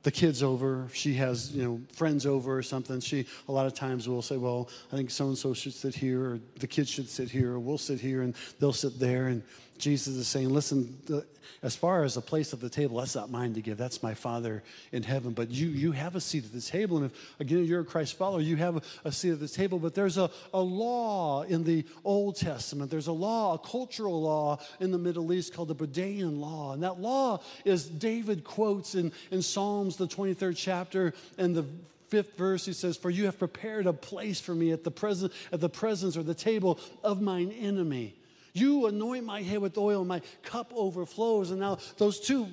the 0.02 0.10
kids 0.10 0.42
over. 0.42 0.88
She 0.92 1.14
has, 1.14 1.52
you 1.52 1.62
know, 1.62 1.80
friends 1.92 2.26
over 2.26 2.56
or 2.56 2.62
something. 2.62 3.00
She 3.00 3.26
a 3.48 3.52
lot 3.52 3.66
of 3.66 3.74
times 3.74 4.08
will 4.08 4.22
say, 4.22 4.36
"Well, 4.36 4.68
I 4.92 4.96
think 4.96 5.10
so 5.10 5.26
and 5.26 5.38
so 5.38 5.54
should 5.54 5.74
sit 5.74 5.94
here, 5.94 6.20
or 6.20 6.40
the 6.58 6.66
kids 6.66 6.90
should 6.90 7.08
sit 7.08 7.30
here, 7.30 7.52
or 7.52 7.58
we'll 7.58 7.78
sit 7.78 8.00
here, 8.00 8.22
and 8.22 8.34
they'll 8.58 8.72
sit 8.72 8.98
there." 8.98 9.28
And 9.28 9.42
Jesus 9.82 10.14
is 10.14 10.28
saying, 10.28 10.48
listen, 10.48 10.96
the, 11.06 11.26
as 11.62 11.74
far 11.74 12.04
as 12.04 12.16
a 12.16 12.20
place 12.20 12.52
at 12.52 12.60
the 12.60 12.70
table, 12.70 12.98
that's 12.98 13.16
not 13.16 13.30
mine 13.30 13.54
to 13.54 13.60
give. 13.60 13.76
That's 13.76 14.00
my 14.00 14.14
Father 14.14 14.62
in 14.92 15.02
heaven. 15.02 15.32
But 15.32 15.50
you, 15.50 15.68
you 15.68 15.90
have 15.90 16.14
a 16.14 16.20
seat 16.20 16.44
at 16.44 16.52
the 16.52 16.60
table. 16.60 16.98
And 16.98 17.06
if, 17.06 17.40
again, 17.40 17.64
you're 17.64 17.80
a 17.80 17.84
Christ 17.84 18.16
follower, 18.16 18.40
you 18.40 18.56
have 18.56 18.84
a, 19.04 19.10
seat 19.10 19.32
at 19.32 19.40
the 19.40 19.48
table. 19.48 19.80
But 19.80 19.94
there's 19.94 20.18
a, 20.18 20.30
a 20.54 20.60
law 20.60 21.42
in 21.42 21.64
the 21.64 21.84
Old 22.04 22.36
Testament. 22.36 22.90
There's 22.90 23.08
a 23.08 23.12
law, 23.12 23.54
a 23.54 23.58
cultural 23.58 24.22
law 24.22 24.60
in 24.78 24.92
the 24.92 24.98
Middle 24.98 25.32
East 25.32 25.52
called 25.52 25.68
the 25.68 25.74
Judean 25.74 26.40
law. 26.40 26.74
And 26.74 26.82
that 26.84 27.00
law 27.00 27.42
is 27.64 27.86
David 27.86 28.44
quotes 28.44 28.94
in, 28.94 29.12
in 29.32 29.42
Psalms, 29.42 29.91
the 29.96 30.06
23rd 30.06 30.54
chapter, 30.56 31.14
and 31.38 31.54
the 31.54 31.64
fifth 32.08 32.36
verse, 32.36 32.66
he 32.66 32.72
says, 32.72 32.96
For 32.96 33.10
you 33.10 33.24
have 33.24 33.38
prepared 33.38 33.86
a 33.86 33.92
place 33.92 34.40
for 34.40 34.54
me 34.54 34.70
at 34.70 34.84
the, 34.84 34.90
present, 34.90 35.32
at 35.50 35.60
the 35.60 35.68
presence 35.68 36.16
or 36.16 36.22
the 36.22 36.34
table 36.34 36.78
of 37.02 37.22
mine 37.22 37.50
enemy. 37.50 38.14
You 38.52 38.86
anoint 38.86 39.24
my 39.24 39.40
head 39.40 39.60
with 39.60 39.78
oil, 39.78 40.04
my 40.04 40.20
cup 40.42 40.72
overflows. 40.74 41.50
And 41.50 41.60
now 41.60 41.78
those 41.96 42.20
two 42.20 42.48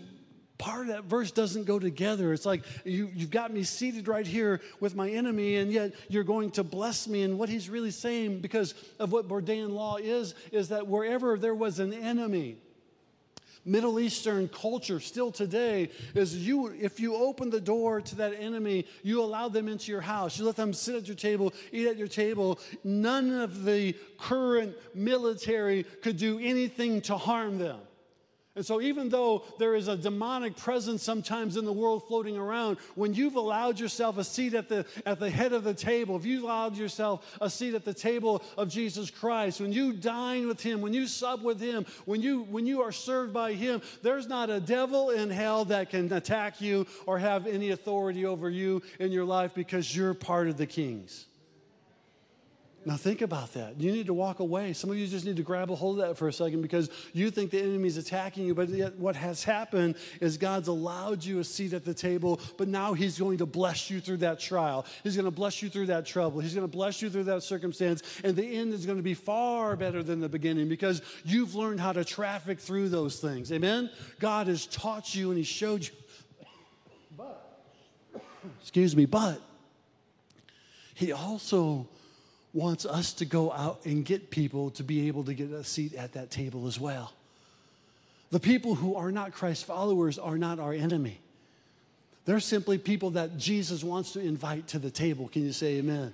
part 0.58 0.82
of 0.82 0.88
that 0.88 1.06
verse 1.06 1.32
doesn't 1.32 1.66
go 1.66 1.80
together. 1.80 2.32
It's 2.32 2.46
like 2.46 2.64
you, 2.86 3.10
you've 3.16 3.32
got 3.32 3.52
me 3.52 3.64
seated 3.64 4.08
right 4.08 4.28
here 4.28 4.62
with 4.80 4.96
my 4.96 5.10
enemy, 5.10 5.56
and 5.56 5.72
yet 5.72 5.94
you're 6.08 6.24
going 6.24 6.52
to 6.52 6.64
bless 6.64 7.08
me. 7.08 7.24
And 7.24 7.40
what 7.40 7.50
he's 7.50 7.70
really 7.70 7.92
saying, 7.92 8.42
because 8.42 8.76
of 9.00 9.12
what 9.12 9.28
Judean 9.28 9.74
law 9.74 9.98
is, 9.98 10.36
is 10.52 10.70
that 10.70 10.88
wherever 10.88 11.38
there 11.38 11.56
was 11.56 11.80
an 11.80 11.94
enemy, 11.94 12.58
Middle 13.66 14.00
Eastern 14.00 14.48
culture 14.48 15.00
still 15.00 15.32
today 15.32 15.90
is 16.16 16.36
you 16.36 16.68
if 16.68 17.00
you 17.00 17.16
open 17.16 17.50
the 17.50 17.62
door 17.62 18.02
to 18.02 18.16
that 18.16 18.34
enemy, 18.40 18.86
you 19.04 19.22
allow 19.22 19.50
them 19.50 19.68
into 19.68 19.92
your 19.92 20.02
house. 20.02 20.40
You 20.40 20.46
let 20.46 20.56
them 20.56 20.74
sit 20.74 20.96
at 20.96 21.08
your 21.08 21.16
table, 21.16 21.54
eat 21.72 21.88
at 21.88 21.98
your 21.98 22.08
table. 22.08 22.60
None 22.84 23.32
of 23.32 23.66
the 23.66 23.96
current 24.18 24.76
military 24.96 25.84
could 26.02 26.18
do 26.18 26.40
anything 26.40 27.02
to 27.02 27.18
harm 27.18 27.58
them. 27.58 27.80
And 28.56 28.66
so, 28.66 28.82
even 28.82 29.10
though 29.10 29.44
there 29.60 29.76
is 29.76 29.88
a 29.88 29.96
demonic 29.96 30.58
presence 30.58 31.04
sometimes 31.04 31.56
in 31.56 31.66
the 31.66 31.72
world 31.72 32.08
floating 32.08 32.36
around, 32.36 32.78
when 32.96 33.14
you've 33.14 33.36
allowed 33.36 33.80
yourself 33.80 34.18
a 34.18 34.24
seat 34.24 34.56
at 34.56 34.68
the, 34.68 34.86
at 35.06 35.20
the 35.20 35.30
head 35.30 35.54
of 35.54 35.64
the 35.64 35.74
table, 35.74 36.16
if 36.16 36.26
you've 36.26 36.44
allowed 36.44 36.76
yourself 36.76 37.38
a 37.40 37.50
seat 37.50 37.76
at 37.76 37.86
the 37.86 37.94
table 37.94 38.44
of 38.58 38.68
Jesus 38.68 39.12
Christ, 39.12 39.62
when 39.62 39.72
you 39.72 39.94
dine 39.94 40.48
with 40.48 40.62
Him, 40.62 40.82
when 40.82 40.94
you 40.94 41.06
sup 41.06 41.44
with 41.44 41.62
Him, 41.62 41.86
when 42.06 42.24
you, 42.24 42.42
when 42.42 42.66
you 42.66 42.82
are 42.82 42.92
served 42.92 43.34
by 43.34 43.54
Him, 43.54 43.84
there's 44.02 44.28
not 44.28 44.50
a 44.50 44.60
devil 44.60 45.12
in 45.12 45.30
hell 45.30 45.64
that 45.66 45.92
can 45.92 46.12
attack 46.12 46.60
you 46.60 46.88
or 47.06 47.20
have 47.20 47.46
any 47.46 47.70
authority 47.70 48.26
over 48.26 48.50
you 48.50 48.82
in 49.00 49.12
your 49.12 49.26
life 49.26 49.54
because 49.54 49.96
you're 49.96 50.16
part 50.16 50.48
of 50.48 50.58
the 50.58 50.68
kings. 50.68 51.29
Now, 52.86 52.96
think 52.96 53.22
about 53.22 53.54
that. 53.54 53.80
You 53.80 53.92
need 53.92 54.06
to 54.06 54.14
walk 54.14 54.40
away. 54.40 54.72
Some 54.72 54.90
of 54.90 54.98
you 54.98 55.06
just 55.06 55.26
need 55.26 55.36
to 55.36 55.44
grab 55.44 55.70
a 55.70 55.76
hold 55.76 56.00
of 56.00 56.08
that 56.08 56.18
for 56.18 56.30
a 56.30 56.34
second 56.34 56.62
because 56.62 56.90
you 57.12 57.30
think 57.30 57.52
the 57.52 57.62
enemy's 57.62 57.98
attacking 57.98 58.46
you, 58.46 58.56
but 58.56 58.70
yet 58.70 58.96
what 58.96 59.18
has 59.18 59.44
happened 59.44 59.96
is 60.22 60.38
God's 60.38 60.70
allowed 60.70 61.24
you 61.24 61.40
a 61.40 61.44
seat 61.44 61.74
at 61.74 61.84
the 61.84 61.94
table, 61.94 62.40
but 62.58 62.70
now 62.70 62.94
He's 62.94 63.20
going 63.20 63.38
to 63.40 63.46
bless 63.46 63.90
you 63.90 64.00
through 64.00 64.18
that 64.18 64.40
trial. 64.40 64.86
He's 65.04 65.16
going 65.16 65.26
to 65.26 65.32
bless 65.32 65.62
you 65.62 65.70
through 65.70 65.88
that 65.88 66.06
trouble. 66.06 66.40
He's 66.40 66.56
going 66.56 66.66
to 66.66 66.72
bless 66.72 67.02
you 67.02 67.10
through 67.10 67.26
that 67.26 67.44
circumstance, 67.44 68.02
and 68.24 68.34
the 68.34 68.46
end 68.46 68.74
is 68.74 68.86
going 68.86 68.98
to 68.98 69.04
be 69.04 69.14
far 69.14 69.76
better 69.76 70.02
than 70.02 70.22
the 70.22 70.30
beginning 70.30 70.70
because 70.70 71.02
you've 71.26 71.56
learned 71.56 71.82
how 71.82 71.92
to 71.92 72.06
traffic 72.06 72.60
through 72.60 72.88
those 72.88 73.20
things. 73.20 73.52
Amen? 73.52 73.90
God 74.20 74.48
has 74.48 74.66
taught 74.66 75.14
you 75.14 75.30
and 75.30 75.38
He 75.38 75.44
showed 75.44 75.84
you. 75.84 75.92
But, 77.18 77.62
excuse 78.62 78.96
me, 78.96 79.06
but 79.06 79.42
He 80.94 81.12
also 81.12 81.90
wants 82.54 82.86
us 82.86 83.14
to 83.14 83.26
go 83.26 83.52
out 83.52 83.86
and 83.86 84.04
get 84.04 84.32
people 84.32 84.72
to 84.72 84.84
be 84.84 85.08
able 85.08 85.24
to 85.26 85.34
get 85.34 85.52
a 85.52 85.64
seat 85.64 85.94
at 85.94 86.14
that 86.14 86.32
table 86.32 86.68
as 86.68 86.80
well. 86.80 87.14
The 88.32 88.40
people 88.40 88.76
who 88.76 88.96
are 88.96 89.12
not 89.12 89.32
Christ 89.32 89.66
followers 89.66 90.18
are 90.20 90.38
not 90.38 90.60
our 90.60 90.74
enemy. 90.74 91.20
They're 92.26 92.40
simply 92.40 92.78
people 92.78 93.12
that 93.12 93.38
Jesus 93.38 93.84
wants 93.84 94.14
to 94.14 94.20
invite 94.20 94.68
to 94.70 94.80
the 94.80 94.92
table. 94.92 95.28
Can 95.30 95.44
you 95.44 95.52
say 95.52 95.78
amen? 95.78 96.14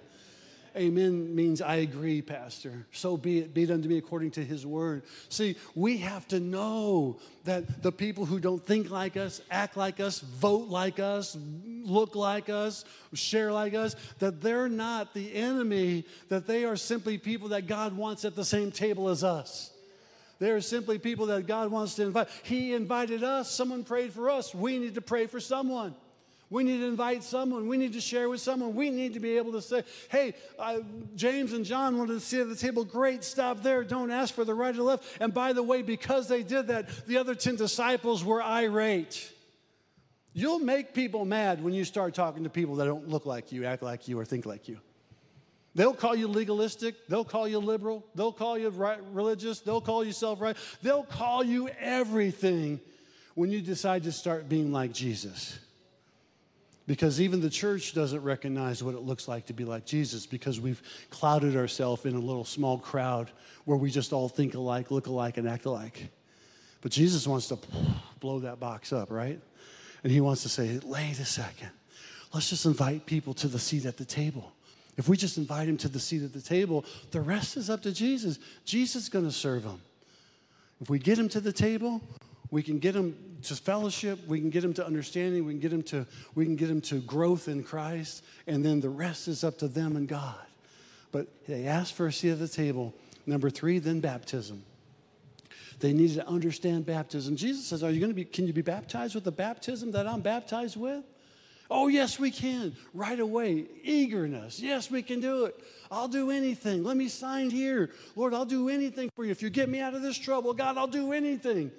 Amen 0.75 1.33
means 1.33 1.61
I 1.61 1.75
agree, 1.75 2.21
Pastor. 2.21 2.85
So 2.91 3.15
be 3.15 3.39
it, 3.39 3.53
be 3.53 3.63
it 3.63 3.71
unto 3.71 3.87
me 3.87 3.97
according 3.97 4.31
to 4.31 4.43
his 4.43 4.65
word. 4.65 5.03
See, 5.29 5.55
we 5.73 5.97
have 5.97 6.27
to 6.29 6.39
know 6.41 7.19
that 7.45 7.81
the 7.81 7.93
people 7.93 8.25
who 8.25 8.39
don't 8.39 8.65
think 8.65 8.89
like 8.89 9.15
us, 9.15 9.39
act 9.49 9.77
like 9.77 10.01
us, 10.01 10.19
vote 10.19 10.67
like 10.67 10.99
us, 10.99 11.37
look 11.65 12.15
like 12.15 12.49
us, 12.49 12.83
share 13.13 13.53
like 13.53 13.73
us, 13.73 13.95
that 14.19 14.41
they're 14.41 14.67
not 14.67 15.13
the 15.13 15.33
enemy, 15.33 16.05
that 16.27 16.45
they 16.45 16.65
are 16.65 16.75
simply 16.75 17.17
people 17.17 17.49
that 17.49 17.67
God 17.67 17.95
wants 17.95 18.25
at 18.25 18.35
the 18.35 18.45
same 18.45 18.71
table 18.71 19.07
as 19.07 19.23
us. 19.23 19.71
They're 20.39 20.59
simply 20.59 20.99
people 20.99 21.27
that 21.27 21.47
God 21.47 21.71
wants 21.71 21.95
to 21.95 22.03
invite. 22.03 22.27
He 22.43 22.73
invited 22.73 23.23
us, 23.23 23.49
someone 23.49 23.85
prayed 23.85 24.11
for 24.11 24.29
us. 24.29 24.53
We 24.53 24.77
need 24.77 24.95
to 24.95 25.01
pray 25.01 25.27
for 25.27 25.39
someone. 25.39 25.95
We 26.49 26.63
need 26.63 26.77
to 26.77 26.85
invite 26.85 27.23
someone. 27.23 27.67
We 27.67 27.77
need 27.77 27.93
to 27.93 28.01
share 28.01 28.29
with 28.29 28.39
someone. 28.39 28.75
We 28.75 28.91
need 28.91 29.15
to 29.15 29.19
be 29.19 29.37
able 29.37 29.53
to 29.53 29.61
say, 29.61 29.83
hey, 30.09 30.35
uh, 30.59 30.79
James 31.15 31.53
and 31.53 31.65
John 31.65 31.97
wanted 31.97 32.13
to 32.13 32.19
sit 32.19 32.41
at 32.41 32.49
the 32.49 32.55
table. 32.55 32.85
Great, 32.85 33.23
stop 33.23 33.63
there. 33.63 33.83
Don't 33.83 34.11
ask 34.11 34.33
for 34.33 34.45
the 34.45 34.53
right 34.53 34.75
or 34.75 34.83
left. 34.83 35.05
And 35.19 35.33
by 35.33 35.53
the 35.53 35.63
way, 35.63 35.81
because 35.81 36.27
they 36.27 36.43
did 36.43 36.67
that, 36.67 36.87
the 37.07 37.17
other 37.17 37.33
10 37.33 37.55
disciples 37.55 38.23
were 38.23 38.43
irate. 38.43 39.31
You'll 40.33 40.59
make 40.59 40.93
people 40.93 41.25
mad 41.25 41.63
when 41.63 41.73
you 41.73 41.83
start 41.83 42.13
talking 42.13 42.43
to 42.43 42.49
people 42.49 42.75
that 42.75 42.85
don't 42.85 43.07
look 43.07 43.25
like 43.25 43.51
you, 43.51 43.65
act 43.65 43.81
like 43.81 44.07
you, 44.07 44.19
or 44.19 44.25
think 44.25 44.45
like 44.45 44.67
you. 44.67 44.79
They'll 45.73 45.93
call 45.93 46.15
you 46.15 46.27
legalistic. 46.27 47.07
They'll 47.07 47.25
call 47.25 47.47
you 47.47 47.59
liberal. 47.59 48.05
They'll 48.15 48.31
call 48.31 48.57
you 48.57 48.69
right, 48.69 48.99
religious. 49.11 49.59
They'll 49.61 49.81
call 49.81 50.05
you 50.05 50.13
self 50.13 50.39
right. 50.39 50.55
They'll 50.81 51.03
call 51.03 51.43
you 51.43 51.69
everything 51.79 52.79
when 53.33 53.51
you 53.51 53.61
decide 53.61 54.03
to 54.03 54.11
start 54.11 54.47
being 54.47 54.71
like 54.71 54.93
Jesus. 54.93 55.59
Because 56.87 57.19
even 57.19 57.41
the 57.41 57.49
church 57.49 57.93
doesn't 57.93 58.21
recognize 58.21 58.83
what 58.83 58.93
it 58.93 59.01
looks 59.01 59.27
like 59.27 59.47
to 59.47 59.53
be 59.53 59.65
like 59.65 59.85
Jesus 59.85 60.27
because 60.27 60.59
we've 60.59 60.81
clouded 61.09 61.55
ourselves 61.55 62.05
in 62.05 62.15
a 62.15 62.19
little 62.19 62.45
small 62.45 62.77
crowd 62.77 63.31
where 63.65 63.77
we 63.77 63.89
just 63.89 64.13
all 64.13 64.29
think 64.29 64.53
alike, 64.53 64.91
look 64.91 65.07
alike, 65.07 65.37
and 65.37 65.49
act 65.49 65.65
alike. 65.65 66.09
But 66.81 66.91
Jesus 66.91 67.27
wants 67.27 67.47
to 67.47 67.57
blow 68.19 68.39
that 68.41 68.59
box 68.59 68.93
up, 68.93 69.09
right? 69.09 69.39
And 70.03 70.11
he 70.11 70.21
wants 70.21 70.43
to 70.43 70.49
say, 70.49 70.79
wait 70.85 71.19
a 71.19 71.25
second. 71.25 71.71
Let's 72.31 72.49
just 72.49 72.65
invite 72.67 73.07
people 73.07 73.33
to 73.35 73.47
the 73.47 73.57
seat 73.57 73.85
at 73.85 73.97
the 73.97 74.05
table. 74.05 74.51
If 74.97 75.09
we 75.09 75.17
just 75.17 75.37
invite 75.37 75.67
him 75.67 75.77
to 75.77 75.89
the 75.89 75.99
seat 75.99 76.21
at 76.21 76.33
the 76.33 76.41
table, 76.41 76.85
the 77.09 77.21
rest 77.21 77.57
is 77.57 77.71
up 77.71 77.81
to 77.81 77.91
Jesus. 77.91 78.37
Jesus 78.63 79.03
is 79.03 79.09
going 79.09 79.25
to 79.25 79.31
serve 79.31 79.63
them. 79.63 79.81
If 80.79 80.89
we 80.89 80.99
get 80.99 81.17
him 81.17 81.29
to 81.29 81.41
the 81.41 81.51
table, 81.51 82.01
we 82.51 82.61
can 82.61 82.77
get 82.77 82.93
them 82.93 83.15
to 83.45 83.55
fellowship, 83.55 84.19
we 84.27 84.39
can 84.39 84.49
get 84.49 84.61
them 84.61 84.73
to 84.75 84.85
understanding, 84.85 85.45
we 85.45 85.53
can 85.53 85.59
get 85.59 85.71
them 85.71 85.83
to 85.83 86.05
we 86.35 86.45
can 86.45 86.55
get 86.55 86.67
them 86.67 86.81
to 86.81 86.99
growth 87.01 87.47
in 87.47 87.63
Christ, 87.63 88.23
and 88.47 88.63
then 88.63 88.81
the 88.81 88.89
rest 88.89 89.27
is 89.27 89.43
up 89.43 89.57
to 89.59 89.67
them 89.67 89.95
and 89.95 90.07
God. 90.07 90.35
But 91.11 91.27
they 91.47 91.65
asked 91.65 91.93
for 91.93 92.07
a 92.07 92.13
seat 92.13 92.31
at 92.31 92.39
the 92.39 92.47
table. 92.47 92.93
Number 93.25 93.49
three, 93.49 93.79
then 93.79 94.01
baptism. 94.01 94.63
They 95.79 95.93
needed 95.93 96.15
to 96.15 96.27
understand 96.27 96.85
baptism. 96.85 97.35
Jesus 97.35 97.65
says, 97.65 97.83
Are 97.83 97.91
you 97.91 97.99
going 97.99 98.11
to 98.11 98.15
be, 98.15 98.25
can 98.25 98.47
you 98.47 98.53
be 98.53 98.61
baptized 98.61 99.15
with 99.15 99.23
the 99.23 99.31
baptism 99.31 99.91
that 99.91 100.07
I'm 100.07 100.21
baptized 100.21 100.77
with? 100.77 101.03
Oh, 101.69 101.87
yes, 101.87 102.19
we 102.19 102.29
can. 102.29 102.75
Right 102.93 103.19
away. 103.19 103.65
Eagerness. 103.83 104.59
Yes, 104.59 104.91
we 104.91 105.01
can 105.01 105.19
do 105.19 105.45
it. 105.45 105.59
I'll 105.89 106.07
do 106.07 106.29
anything. 106.29 106.83
Let 106.83 106.95
me 106.95 107.07
sign 107.07 107.49
here. 107.49 107.91
Lord, 108.15 108.33
I'll 108.33 108.45
do 108.45 108.69
anything 108.69 109.09
for 109.15 109.25
you. 109.25 109.31
If 109.31 109.41
you 109.41 109.49
get 109.49 109.67
me 109.67 109.79
out 109.79 109.95
of 109.95 110.01
this 110.01 110.17
trouble, 110.17 110.53
God, 110.53 110.77
I'll 110.77 110.85
do 110.85 111.11
anything. 111.11 111.71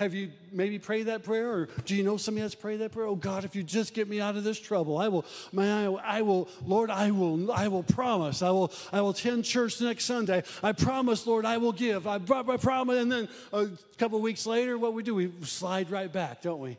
Have 0.00 0.14
you 0.14 0.30
maybe 0.50 0.78
prayed 0.78 1.08
that 1.08 1.24
prayer? 1.24 1.52
Or 1.52 1.68
do 1.84 1.94
you 1.94 2.02
know 2.02 2.16
somebody 2.16 2.40
that's 2.40 2.54
prayed 2.54 2.78
that 2.78 2.90
prayer? 2.90 3.06
Oh 3.06 3.14
God, 3.14 3.44
if 3.44 3.54
you 3.54 3.62
just 3.62 3.92
get 3.92 4.08
me 4.08 4.18
out 4.18 4.34
of 4.34 4.44
this 4.44 4.58
trouble, 4.58 4.96
I 4.96 5.08
will, 5.08 5.26
I, 5.54 5.84
I 5.84 6.22
will, 6.22 6.48
Lord, 6.64 6.88
I 6.90 7.10
will, 7.10 7.52
I 7.52 7.68
will 7.68 7.82
promise. 7.82 8.40
I 8.40 8.48
will, 8.48 8.72
I 8.94 9.02
will 9.02 9.10
attend 9.10 9.44
church 9.44 9.78
next 9.78 10.06
Sunday. 10.06 10.42
I 10.62 10.72
promise, 10.72 11.26
Lord, 11.26 11.44
I 11.44 11.58
will 11.58 11.72
give. 11.72 12.06
I, 12.06 12.14
I 12.14 12.56
promise. 12.56 12.96
And 12.96 13.12
then 13.12 13.28
a 13.52 13.68
couple 13.98 14.18
weeks 14.22 14.46
later, 14.46 14.78
what 14.78 14.94
we 14.94 15.02
do, 15.02 15.14
we 15.14 15.30
slide 15.42 15.90
right 15.90 16.10
back, 16.10 16.40
don't 16.40 16.60
we? 16.60 16.78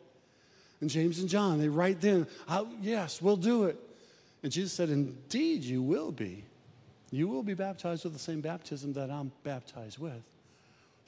And 0.81 0.89
James 0.89 1.19
and 1.19 1.29
John, 1.29 1.59
they 1.59 1.69
right 1.69 2.01
then, 2.01 2.25
yes, 2.81 3.21
we'll 3.21 3.37
do 3.37 3.65
it. 3.65 3.77
And 4.41 4.51
Jesus 4.51 4.73
said, 4.73 4.89
Indeed, 4.89 5.61
you 5.61 5.83
will 5.83 6.11
be. 6.11 6.43
You 7.11 7.27
will 7.27 7.43
be 7.43 7.53
baptized 7.53 8.03
with 8.03 8.13
the 8.13 8.19
same 8.19 8.41
baptism 8.41 8.93
that 8.93 9.11
I'm 9.11 9.31
baptized 9.43 9.99
with. 9.99 10.23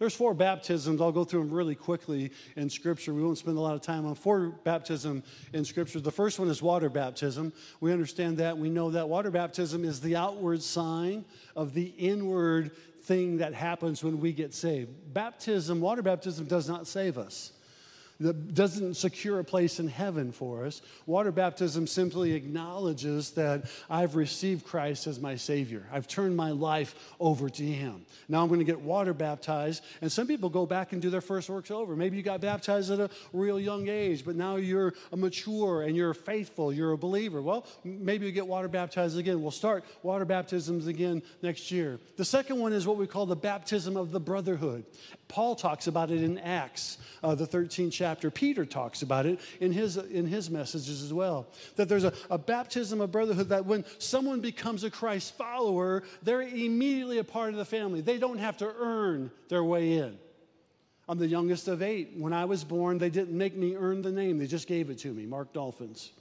There's 0.04 0.14
four 0.14 0.34
baptisms. 0.34 1.00
I'll 1.00 1.14
go 1.14 1.24
through 1.24 1.46
them 1.46 1.54
really 1.54 1.76
quickly 1.76 2.34
in 2.58 2.70
Scripture. 2.70 3.14
We 3.14 3.24
won't 3.24 3.38
spend 3.38 3.58
a 3.58 3.62
lot 3.62 3.74
of 3.74 3.80
time 3.80 4.06
on 4.06 4.16
four 4.16 4.50
baptism 4.50 5.24
in 5.54 5.64
Scripture. 5.64 6.02
The 6.02 6.12
first 6.12 6.40
one 6.40 6.50
is 6.50 6.62
water 6.62 6.90
baptism. 6.90 7.54
We 7.80 7.94
understand 7.94 8.36
that. 8.40 8.58
We 8.58 8.70
know 8.70 8.92
that 8.92 9.08
water 9.08 9.32
baptism 9.32 9.86
is 9.86 10.02
the 10.02 10.18
outward 10.18 10.62
sign 10.62 11.24
of 11.56 11.74
the 11.74 11.94
inward 11.98 12.76
thing 13.04 13.38
that 13.38 13.54
happens 13.54 14.04
when 14.04 14.20
we 14.20 14.34
get 14.34 14.54
saved. 14.54 14.92
Baptism, 15.14 15.80
water 15.80 16.02
baptism, 16.02 16.48
does 16.48 16.68
not 16.68 16.86
save 16.86 17.18
us 17.18 17.53
that 18.24 18.54
doesn't 18.54 18.96
secure 18.96 19.40
a 19.40 19.44
place 19.44 19.80
in 19.80 19.88
heaven 19.88 20.32
for 20.32 20.66
us. 20.66 20.82
Water 21.06 21.32
baptism 21.32 21.88
simply 21.88 22.34
acknowledges 22.34 23.32
that 23.32 23.66
I've 23.90 24.16
received 24.16 24.66
Christ 24.66 25.08
as 25.08 25.20
my 25.20 25.36
Savior. 25.36 25.86
I've 25.92 26.08
turned 26.08 26.36
my 26.36 26.52
life 26.52 26.96
over 27.20 27.50
to 27.50 27.64
Him. 27.64 28.06
Now 28.30 28.42
I'm 28.42 28.48
going 28.48 28.60
to 28.60 28.66
get 28.66 28.80
water 28.80 29.14
baptized, 29.14 29.84
and 30.02 30.12
some 30.12 30.26
people 30.26 30.50
go 30.50 30.66
back 30.66 30.94
and 30.94 31.02
do 31.02 31.10
their 31.10 31.22
first 31.22 31.50
works 31.50 31.70
over. 31.70 31.96
Maybe 31.96 32.18
you 32.18 32.24
got 32.24 32.42
baptized 32.42 32.92
at 32.92 33.00
a 33.00 33.10
real 33.34 33.60
young 33.60 33.90
age, 33.90 34.24
but 34.26 34.36
now 34.36 34.56
you're 34.56 34.94
a 35.12 35.18
mature 35.18 35.84
and 35.84 35.96
you're 35.96 36.14
faithful, 36.14 36.72
you're 36.72 36.94
a 36.94 36.98
believer. 36.98 37.42
Well, 37.42 37.66
maybe 37.84 38.26
you 38.26 38.32
get 38.32 38.48
water 38.48 38.68
baptized 38.68 39.18
again. 39.18 39.42
We'll 39.42 39.52
start 39.52 39.84
water 40.02 40.26
baptisms 40.26 40.88
again 40.88 41.22
next 41.42 41.72
year. 41.72 42.00
The 42.16 42.26
second 42.26 42.60
one 42.60 42.74
is 42.74 42.88
what 42.88 42.98
we 42.98 43.08
call 43.08 43.26
the 43.26 43.36
baptism 43.36 43.98
of 43.98 44.12
the 44.12 44.20
brotherhood. 44.20 44.86
Paul 45.34 45.56
talks 45.56 45.88
about 45.88 46.12
it 46.12 46.22
in 46.22 46.38
Acts, 46.38 47.00
uh, 47.24 47.34
the 47.34 47.48
13th 47.48 47.92
chapter. 47.92 48.30
Peter 48.30 48.68
talks 48.68 49.02
about 49.02 49.26
it 49.26 49.40
in 49.60 49.72
his, 49.72 49.98
in 49.98 50.28
his 50.28 50.52
messages 50.52 51.02
as 51.02 51.12
well. 51.12 51.48
That 51.76 51.90
there's 51.90 52.04
a, 52.04 52.14
a 52.30 52.38
baptism 52.38 53.02
of 53.02 53.12
brotherhood 53.12 53.50
that 53.50 53.66
when 53.66 53.84
someone 53.98 54.42
becomes 54.42 54.84
a 54.84 54.92
Christ 54.92 55.36
follower, 55.36 56.04
they're 56.22 56.44
immediately 56.44 57.18
a 57.18 57.24
part 57.24 57.50
of 57.50 57.56
the 57.56 57.66
family. 57.66 58.02
They 58.02 58.20
don't 58.20 58.38
have 58.38 58.58
to 58.58 58.72
earn 58.78 59.32
their 59.50 59.64
way 59.64 59.94
in. 59.94 60.20
I'm 61.10 61.18
the 61.18 61.26
youngest 61.26 61.68
of 61.68 61.82
eight. 61.82 62.12
When 62.16 62.32
I 62.32 62.46
was 62.46 62.64
born, 62.64 63.00
they 63.00 63.10
didn't 63.10 63.36
make 63.36 63.56
me 63.56 63.76
earn 63.76 64.04
the 64.04 64.12
name, 64.12 64.38
they 64.38 64.46
just 64.46 64.68
gave 64.68 64.92
it 64.92 65.00
to 65.00 65.12
me 65.12 65.26
Mark 65.26 65.52
Dolphins. 65.52 66.12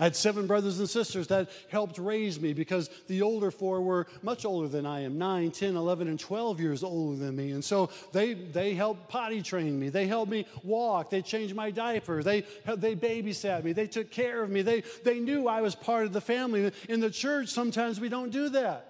I 0.00 0.04
had 0.04 0.16
seven 0.16 0.46
brothers 0.46 0.78
and 0.78 0.88
sisters 0.88 1.26
that 1.26 1.50
helped 1.68 1.98
raise 1.98 2.40
me 2.40 2.54
because 2.54 2.88
the 3.06 3.20
older 3.20 3.50
four 3.50 3.82
were 3.82 4.06
much 4.22 4.46
older 4.46 4.66
than 4.66 4.86
I 4.86 5.00
am 5.00 5.18
9, 5.18 5.50
10, 5.50 5.76
11, 5.76 6.08
and 6.08 6.18
12 6.18 6.58
years 6.58 6.82
older 6.82 7.22
than 7.22 7.36
me. 7.36 7.50
And 7.50 7.62
so 7.62 7.90
they, 8.12 8.32
they 8.32 8.72
helped 8.72 9.10
potty 9.10 9.42
train 9.42 9.78
me. 9.78 9.90
They 9.90 10.06
helped 10.06 10.32
me 10.32 10.46
walk. 10.64 11.10
They 11.10 11.20
changed 11.20 11.54
my 11.54 11.70
diaper. 11.70 12.22
They, 12.22 12.44
they 12.64 12.96
babysat 12.96 13.62
me. 13.62 13.74
They 13.74 13.86
took 13.86 14.10
care 14.10 14.42
of 14.42 14.48
me. 14.48 14.62
They, 14.62 14.84
they 15.04 15.20
knew 15.20 15.46
I 15.46 15.60
was 15.60 15.74
part 15.74 16.06
of 16.06 16.14
the 16.14 16.22
family. 16.22 16.72
In 16.88 17.00
the 17.00 17.10
church, 17.10 17.50
sometimes 17.50 18.00
we 18.00 18.08
don't 18.08 18.30
do 18.30 18.48
that. 18.48 18.86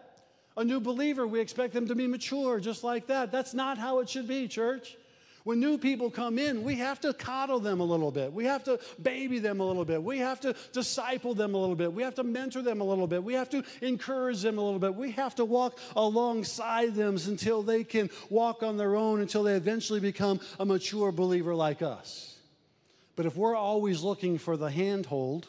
A 0.56 0.64
new 0.64 0.78
believer, 0.78 1.26
we 1.26 1.40
expect 1.40 1.74
them 1.74 1.88
to 1.88 1.96
be 1.96 2.06
mature 2.06 2.60
just 2.60 2.84
like 2.84 3.08
that. 3.08 3.32
That's 3.32 3.52
not 3.52 3.78
how 3.78 3.98
it 3.98 4.08
should 4.08 4.28
be, 4.28 4.46
church. 4.46 4.96
When 5.44 5.58
new 5.58 5.78
people 5.78 6.10
come 6.10 6.38
in, 6.38 6.64
we 6.64 6.76
have 6.76 7.00
to 7.00 7.14
coddle 7.14 7.60
them 7.60 7.80
a 7.80 7.84
little 7.84 8.10
bit. 8.10 8.32
We 8.32 8.44
have 8.44 8.62
to 8.64 8.78
baby 9.00 9.38
them 9.38 9.60
a 9.60 9.66
little 9.66 9.86
bit. 9.86 10.02
We 10.02 10.18
have 10.18 10.40
to 10.40 10.54
disciple 10.72 11.34
them 11.34 11.54
a 11.54 11.58
little 11.58 11.76
bit. 11.76 11.92
We 11.92 12.02
have 12.02 12.14
to 12.16 12.24
mentor 12.24 12.60
them 12.60 12.80
a 12.82 12.84
little 12.84 13.06
bit. 13.06 13.24
We 13.24 13.34
have 13.34 13.48
to 13.50 13.64
encourage 13.80 14.42
them 14.42 14.58
a 14.58 14.62
little 14.62 14.78
bit. 14.78 14.94
We 14.94 15.12
have 15.12 15.34
to 15.36 15.46
walk 15.46 15.78
alongside 15.96 16.94
them 16.94 17.16
until 17.26 17.62
they 17.62 17.84
can 17.84 18.10
walk 18.28 18.62
on 18.62 18.76
their 18.76 18.96
own, 18.96 19.20
until 19.20 19.42
they 19.42 19.54
eventually 19.54 20.00
become 20.00 20.40
a 20.58 20.66
mature 20.66 21.10
believer 21.10 21.54
like 21.54 21.80
us. 21.80 22.36
But 23.16 23.24
if 23.24 23.36
we're 23.36 23.56
always 23.56 24.02
looking 24.02 24.36
for 24.36 24.56
the 24.58 24.70
handhold, 24.70 25.46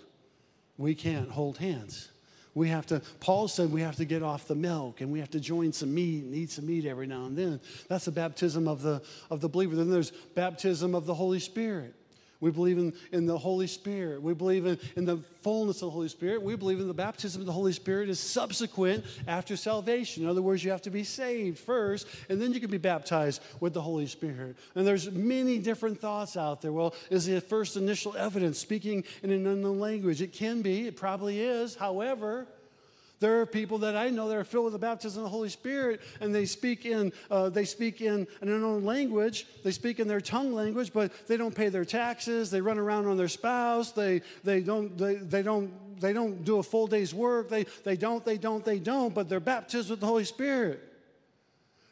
we 0.78 0.96
can't 0.96 1.30
hold 1.30 1.58
hands. 1.58 2.11
We 2.54 2.68
have 2.70 2.86
to, 2.88 3.02
Paul 3.20 3.48
said 3.48 3.72
we 3.72 3.82
have 3.82 3.96
to 3.96 4.06
get 4.06 4.24
off 4.24 4.48
the 4.48 4.56
milk 4.56 5.02
and 5.02 5.12
we 5.12 5.20
have 5.20 5.30
to 5.32 5.40
join 5.40 5.72
some 5.72 5.94
meat 5.94 6.26
and 6.26 6.36
eat 6.36 6.52
some 6.52 6.66
meat 6.66 6.86
every 6.86 7.08
now 7.08 7.26
and 7.26 7.38
then. 7.38 7.62
That's 7.88 8.06
the 8.06 8.12
baptism 8.12 8.68
of 8.68 8.82
the, 8.82 9.02
of 9.30 9.40
the 9.40 9.48
believer. 9.48 9.76
Then 9.76 9.90
there's 9.90 10.12
baptism 10.12 10.94
of 10.94 11.06
the 11.06 11.14
Holy 11.14 11.40
Spirit. 11.40 11.96
We 12.42 12.52
believe 12.52 12.80
in, 12.80 12.94
in 13.12 13.26
the 13.28 13.38
Holy 13.38 13.68
Spirit. 13.68 14.22
We 14.22 14.34
believe 14.34 14.66
in, 14.66 14.80
in 14.96 15.06
the 15.06 15.18
fullness 15.42 15.78
of 15.78 15.88
the 15.88 15.92
Holy 15.92 16.10
Spirit. 16.10 16.42
We 16.42 16.56
believe 16.56 16.80
in 16.80 16.88
the 16.88 16.94
baptism 16.94 17.42
of 17.42 17.46
the 17.46 17.54
Holy 17.54 17.72
Spirit 17.72 18.10
is 18.10 18.20
subsequent 18.20 19.06
after 19.28 19.56
salvation. 19.56 20.24
In 20.24 20.30
other 20.30 20.42
words, 20.42 20.64
you 20.64 20.72
have 20.72 20.82
to 20.82 20.90
be 20.90 21.04
saved 21.04 21.60
first, 21.60 22.08
and 22.30 22.42
then 22.42 22.54
you 22.54 22.60
can 22.60 22.72
be 22.72 22.80
baptized 22.80 23.42
with 23.60 23.74
the 23.74 23.82
Holy 23.82 24.08
Spirit. 24.08 24.58
And 24.76 24.86
there's 24.86 25.10
many 25.12 25.60
different 25.60 26.02
thoughts 26.02 26.36
out 26.36 26.62
there. 26.62 26.74
Well, 26.74 26.96
is 27.12 27.28
the 27.28 27.40
first 27.40 27.78
initial 27.78 28.18
evidence 28.18 28.58
speaking 28.58 29.04
in 29.22 29.32
an 29.32 29.46
unknown 29.46 29.80
language? 29.80 30.22
It 30.22 30.34
can 30.34 30.62
be, 30.62 30.88
it 30.88 30.96
probably 30.96 31.40
is. 31.40 31.76
However, 31.76 32.48
there 33.22 33.40
are 33.40 33.46
people 33.46 33.78
that 33.78 33.96
I 33.96 34.10
know 34.10 34.28
that 34.28 34.36
are 34.36 34.44
filled 34.44 34.66
with 34.66 34.74
the 34.74 34.80
baptism 34.80 35.20
of 35.20 35.26
the 35.26 35.30
Holy 35.30 35.48
Spirit, 35.48 36.02
and 36.20 36.36
they 36.36 36.46
speak 36.46 36.86
in 36.86 37.14
uh, 37.30 37.50
they 37.50 37.66
speak 37.66 38.02
in 38.02 38.28
an 38.42 38.50
unknown 38.50 38.84
language. 38.84 39.46
They 39.64 39.72
speak 39.72 40.00
in 40.00 40.08
their 40.08 40.20
tongue 40.20 40.54
language, 40.54 40.92
but 40.92 41.12
they 41.28 41.38
don't 41.38 41.56
pay 41.56 41.70
their 41.70 41.86
taxes. 41.86 42.52
They 42.52 42.62
run 42.62 42.80
around 42.80 43.06
on 43.06 43.16
their 43.18 43.30
spouse. 43.30 43.92
They 43.92 44.24
they 44.44 44.62
don't 44.62 44.98
they, 44.98 45.16
they 45.16 45.44
don't 45.44 45.72
they 46.02 46.14
don't 46.14 46.44
do 46.44 46.58
a 46.58 46.64
full 46.64 46.88
day's 46.88 47.14
work. 47.14 47.48
They 47.48 47.66
they 47.84 47.96
don't 47.96 48.26
they 48.26 48.38
don't 48.38 48.66
they 48.66 48.80
don't. 48.80 49.14
But 49.14 49.30
they're 49.30 49.40
baptized 49.40 49.92
with 49.92 50.00
the 50.00 50.08
Holy 50.08 50.26
Spirit. 50.26 50.91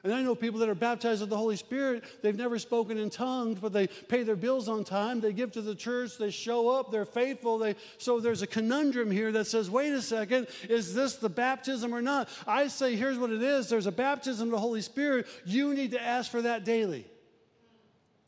And 0.04 0.14
I 0.14 0.22
know 0.22 0.34
people 0.34 0.62
that 0.62 0.70
are 0.70 0.76
baptized 0.76 1.20
with 1.20 1.30
the 1.30 1.36
Holy 1.36 1.58
Spirit, 1.58 2.06
they've 2.22 2.36
never 2.36 2.58
spoken 2.58 2.98
in 2.98 3.10
tongues, 3.10 3.60
but 3.60 3.74
they 3.74 3.88
pay 3.88 4.24
their 4.24 4.38
bills 4.38 4.70
on 4.70 4.86
time, 4.86 5.20
they 5.20 5.34
give 5.34 5.52
to 5.54 5.62
the 5.62 5.76
church, 5.76 6.18
they 6.18 6.32
show 6.32 6.70
up, 6.70 6.90
they're 6.90 7.04
faithful. 7.04 7.58
They, 7.58 7.76
so 7.98 8.22
there's 8.22 8.42
a 8.42 8.48
conundrum 8.48 9.12
here 9.12 9.34
that 9.34 9.46
says, 9.46 9.70
wait 9.70 9.92
a 9.92 10.02
second, 10.02 10.48
is 10.70 10.94
this 10.94 11.18
the 11.18 11.28
baptism 11.28 11.94
or 11.94 12.02
not? 12.02 12.30
I 12.48 12.68
say, 12.68 12.96
here's 12.96 13.18
what 13.18 13.30
it 13.30 13.42
is 13.42 13.70
there's 13.70 13.88
a 13.88 13.92
baptism 13.92 14.48
of 14.48 14.52
the 14.52 14.60
Holy 14.60 14.82
Spirit. 14.82 15.28
You 15.46 15.74
need 15.74 15.92
to 15.92 16.02
ask 16.02 16.32
for 16.32 16.44
that 16.44 16.64
daily. 16.64 17.06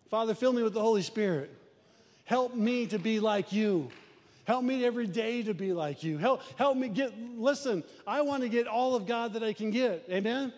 Father, 0.10 0.34
fill 0.34 0.52
me 0.52 0.64
with 0.64 0.74
the 0.74 0.82
Holy 0.82 1.04
Spirit. 1.04 1.56
Help 2.26 2.54
me 2.54 2.86
to 2.88 3.00
be 3.00 3.22
like 3.22 3.54
you. 3.54 3.90
Help 4.44 4.66
me 4.66 4.84
every 4.84 5.08
day 5.08 5.42
to 5.44 5.54
be 5.54 5.72
like 5.72 6.04
you. 6.04 6.18
Help, 6.18 6.42
help 6.58 6.76
me 6.76 6.90
get, 6.90 7.14
listen, 7.38 7.82
I 8.06 8.22
want 8.22 8.44
to 8.44 8.50
get 8.50 8.68
all 8.68 8.96
of 8.96 9.06
God 9.06 9.34
that 9.34 9.44
I 9.44 9.54
can 9.54 9.72
get. 9.72 10.04
Amen? 10.10 10.52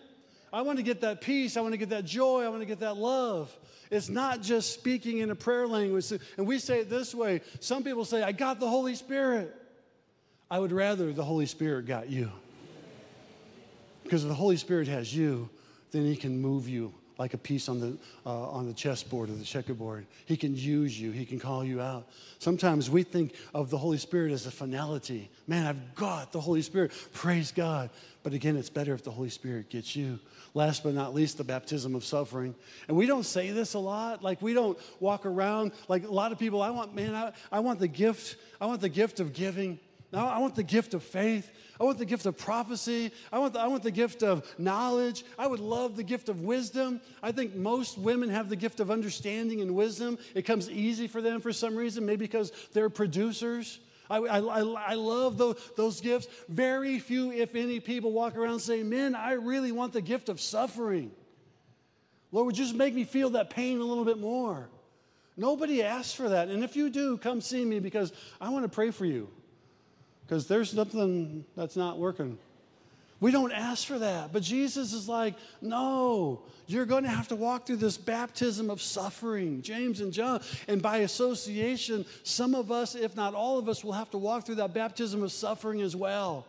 I 0.54 0.62
want 0.62 0.78
to 0.78 0.84
get 0.84 1.00
that 1.00 1.20
peace. 1.20 1.56
I 1.56 1.62
want 1.62 1.72
to 1.72 1.78
get 1.78 1.90
that 1.90 2.04
joy. 2.04 2.44
I 2.44 2.48
want 2.48 2.62
to 2.62 2.66
get 2.66 2.78
that 2.78 2.96
love. 2.96 3.54
It's 3.90 4.08
not 4.08 4.40
just 4.40 4.72
speaking 4.72 5.18
in 5.18 5.30
a 5.30 5.34
prayer 5.34 5.66
language. 5.66 6.12
And 6.38 6.46
we 6.46 6.60
say 6.60 6.78
it 6.78 6.88
this 6.88 7.12
way 7.12 7.40
some 7.58 7.82
people 7.82 8.04
say, 8.04 8.22
I 8.22 8.30
got 8.30 8.60
the 8.60 8.68
Holy 8.68 8.94
Spirit. 8.94 9.52
I 10.48 10.60
would 10.60 10.70
rather 10.70 11.12
the 11.12 11.24
Holy 11.24 11.46
Spirit 11.46 11.86
got 11.86 12.08
you. 12.08 12.30
Because 14.04 14.22
if 14.22 14.28
the 14.28 14.34
Holy 14.34 14.56
Spirit 14.56 14.86
has 14.86 15.14
you, 15.14 15.50
then 15.90 16.04
He 16.04 16.14
can 16.14 16.40
move 16.40 16.68
you 16.68 16.94
like 17.18 17.34
a 17.34 17.38
piece 17.38 17.68
on 17.68 17.80
the, 17.80 17.96
uh, 18.26 18.50
on 18.50 18.66
the 18.66 18.74
chessboard 18.74 19.30
or 19.30 19.34
the 19.34 19.44
checkerboard. 19.44 20.06
He 20.26 20.36
can 20.36 20.54
use 20.54 21.00
you, 21.00 21.10
He 21.10 21.24
can 21.24 21.40
call 21.40 21.64
you 21.64 21.80
out. 21.80 22.08
Sometimes 22.38 22.90
we 22.90 23.02
think 23.02 23.34
of 23.54 23.70
the 23.70 23.78
Holy 23.78 23.98
Spirit 23.98 24.32
as 24.32 24.46
a 24.46 24.50
finality. 24.50 25.30
Man, 25.46 25.66
I've 25.66 25.94
got 25.94 26.32
the 26.32 26.40
Holy 26.40 26.62
Spirit. 26.62 26.92
Praise 27.12 27.50
God. 27.50 27.90
But 28.22 28.32
again, 28.32 28.56
it's 28.56 28.70
better 28.70 28.94
if 28.94 29.02
the 29.02 29.10
Holy 29.10 29.30
Spirit 29.30 29.68
gets 29.68 29.94
you. 29.94 30.18
Last 30.56 30.84
but 30.84 30.94
not 30.94 31.14
least, 31.14 31.36
the 31.36 31.44
baptism 31.44 31.96
of 31.96 32.04
suffering. 32.04 32.54
And 32.86 32.96
we 32.96 33.06
don't 33.06 33.24
say 33.24 33.50
this 33.50 33.74
a 33.74 33.78
lot. 33.80 34.22
Like 34.22 34.40
we 34.40 34.54
don't 34.54 34.78
walk 35.00 35.26
around 35.26 35.72
like 35.88 36.04
a 36.04 36.10
lot 36.10 36.30
of 36.30 36.38
people. 36.38 36.62
I 36.62 36.70
want, 36.70 36.94
man, 36.94 37.14
I, 37.14 37.32
I 37.50 37.58
want 37.58 37.80
the 37.80 37.88
gift. 37.88 38.36
I 38.60 38.66
want 38.66 38.80
the 38.80 38.88
gift 38.88 39.18
of 39.18 39.32
giving. 39.32 39.80
I 40.12 40.38
want 40.38 40.54
the 40.54 40.62
gift 40.62 40.94
of 40.94 41.02
faith. 41.02 41.50
I 41.80 41.82
want 41.82 41.98
the 41.98 42.04
gift 42.04 42.24
of 42.26 42.38
prophecy. 42.38 43.10
I 43.32 43.40
want, 43.40 43.54
the, 43.54 43.60
I 43.60 43.66
want 43.66 43.82
the 43.82 43.90
gift 43.90 44.22
of 44.22 44.48
knowledge. 44.58 45.24
I 45.36 45.48
would 45.48 45.58
love 45.58 45.96
the 45.96 46.04
gift 46.04 46.28
of 46.28 46.40
wisdom. 46.40 47.00
I 47.20 47.32
think 47.32 47.56
most 47.56 47.98
women 47.98 48.28
have 48.28 48.48
the 48.48 48.54
gift 48.54 48.78
of 48.78 48.92
understanding 48.92 49.60
and 49.60 49.74
wisdom. 49.74 50.18
It 50.36 50.42
comes 50.42 50.70
easy 50.70 51.08
for 51.08 51.20
them 51.20 51.40
for 51.40 51.52
some 51.52 51.74
reason, 51.74 52.06
maybe 52.06 52.26
because 52.26 52.52
they're 52.72 52.90
producers. 52.90 53.80
I, 54.10 54.18
I, 54.18 54.38
I 54.38 54.94
love 54.94 55.38
those, 55.38 55.70
those 55.76 56.00
gifts. 56.00 56.26
Very 56.48 56.98
few, 56.98 57.32
if 57.32 57.54
any, 57.54 57.80
people 57.80 58.12
walk 58.12 58.36
around 58.36 58.60
saying, 58.60 58.88
Man, 58.88 59.14
I 59.14 59.32
really 59.32 59.72
want 59.72 59.92
the 59.92 60.02
gift 60.02 60.28
of 60.28 60.40
suffering. 60.40 61.10
Lord, 62.30 62.46
would 62.46 62.58
you 62.58 62.64
just 62.64 62.76
make 62.76 62.94
me 62.94 63.04
feel 63.04 63.30
that 63.30 63.50
pain 63.50 63.80
a 63.80 63.84
little 63.84 64.04
bit 64.04 64.18
more? 64.18 64.68
Nobody 65.36 65.82
asks 65.82 66.12
for 66.12 66.28
that. 66.28 66.48
And 66.48 66.62
if 66.62 66.76
you 66.76 66.90
do, 66.90 67.16
come 67.16 67.40
see 67.40 67.64
me 67.64 67.80
because 67.80 68.12
I 68.40 68.50
want 68.50 68.64
to 68.64 68.68
pray 68.68 68.90
for 68.90 69.04
you 69.04 69.28
because 70.26 70.46
there's 70.46 70.70
something 70.70 71.44
that's 71.56 71.76
not 71.76 71.98
working. 71.98 72.38
We 73.24 73.30
don't 73.30 73.52
ask 73.52 73.86
for 73.86 73.98
that. 74.00 74.34
But 74.34 74.42
Jesus 74.42 74.92
is 74.92 75.08
like, 75.08 75.34
no, 75.62 76.42
you're 76.66 76.84
going 76.84 77.04
to 77.04 77.08
have 77.08 77.28
to 77.28 77.36
walk 77.36 77.66
through 77.66 77.76
this 77.76 77.96
baptism 77.96 78.68
of 78.68 78.82
suffering, 78.82 79.62
James 79.62 80.02
and 80.02 80.12
John. 80.12 80.42
And 80.68 80.82
by 80.82 80.98
association, 80.98 82.04
some 82.22 82.54
of 82.54 82.70
us, 82.70 82.94
if 82.94 83.16
not 83.16 83.32
all 83.32 83.58
of 83.58 83.66
us, 83.66 83.82
will 83.82 83.94
have 83.94 84.10
to 84.10 84.18
walk 84.18 84.44
through 84.44 84.56
that 84.56 84.74
baptism 84.74 85.22
of 85.22 85.32
suffering 85.32 85.80
as 85.80 85.96
well. 85.96 86.44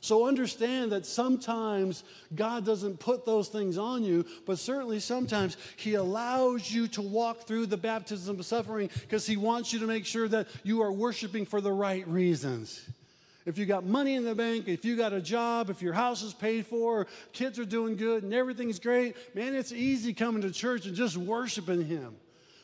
So 0.00 0.26
understand 0.26 0.90
that 0.90 1.06
sometimes 1.06 2.02
God 2.34 2.66
doesn't 2.66 2.98
put 2.98 3.24
those 3.24 3.46
things 3.46 3.78
on 3.78 4.02
you, 4.02 4.26
but 4.46 4.58
certainly 4.58 4.98
sometimes 4.98 5.56
He 5.76 5.94
allows 5.94 6.72
you 6.72 6.88
to 6.88 7.02
walk 7.02 7.46
through 7.46 7.66
the 7.66 7.76
baptism 7.76 8.40
of 8.40 8.44
suffering 8.44 8.90
because 9.02 9.28
He 9.28 9.36
wants 9.36 9.72
you 9.72 9.78
to 9.78 9.86
make 9.86 10.06
sure 10.06 10.26
that 10.26 10.48
you 10.64 10.82
are 10.82 10.90
worshiping 10.90 11.46
for 11.46 11.60
the 11.60 11.70
right 11.70 12.04
reasons 12.08 12.84
if 13.50 13.58
you 13.58 13.66
got 13.66 13.84
money 13.84 14.14
in 14.14 14.24
the 14.24 14.34
bank, 14.34 14.68
if 14.68 14.84
you 14.84 14.96
got 14.96 15.12
a 15.12 15.20
job, 15.20 15.70
if 15.70 15.82
your 15.82 15.92
house 15.92 16.22
is 16.22 16.32
paid 16.32 16.66
for, 16.66 17.06
kids 17.32 17.58
are 17.58 17.64
doing 17.64 17.96
good, 17.96 18.22
and 18.22 18.32
everything's 18.32 18.78
great, 18.78 19.16
man, 19.34 19.54
it's 19.54 19.72
easy 19.72 20.14
coming 20.14 20.40
to 20.42 20.52
church 20.52 20.86
and 20.86 20.94
just 20.94 21.16
worshiping 21.16 21.84
Him. 21.84 22.14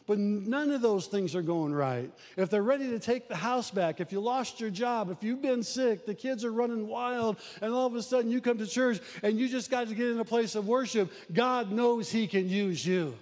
But 0.06 0.18
none 0.18 0.70
of 0.70 0.82
those 0.82 1.08
things 1.08 1.34
are 1.34 1.42
going 1.42 1.74
right. 1.74 2.12
If 2.36 2.48
they're 2.48 2.62
ready 2.62 2.88
to 2.90 3.00
take 3.00 3.26
the 3.26 3.34
house 3.34 3.72
back, 3.72 4.00
if 4.00 4.12
you 4.12 4.20
lost 4.20 4.60
your 4.60 4.70
job, 4.70 5.10
if 5.10 5.24
you've 5.24 5.42
been 5.42 5.64
sick, 5.64 6.06
the 6.06 6.14
kids 6.14 6.44
are 6.44 6.52
running 6.52 6.86
wild, 6.86 7.38
and 7.60 7.74
all 7.74 7.86
of 7.86 7.96
a 7.96 8.02
sudden 8.02 8.30
you 8.30 8.40
come 8.40 8.58
to 8.58 8.66
church 8.66 9.00
and 9.24 9.36
you 9.36 9.48
just 9.48 9.68
got 9.68 9.88
to 9.88 9.94
get 9.96 10.06
in 10.06 10.20
a 10.20 10.24
place 10.24 10.54
of 10.54 10.68
worship, 10.68 11.12
God 11.32 11.72
knows 11.72 12.12
He 12.12 12.28
can 12.28 12.48
use 12.48 12.86
you. 12.86 13.18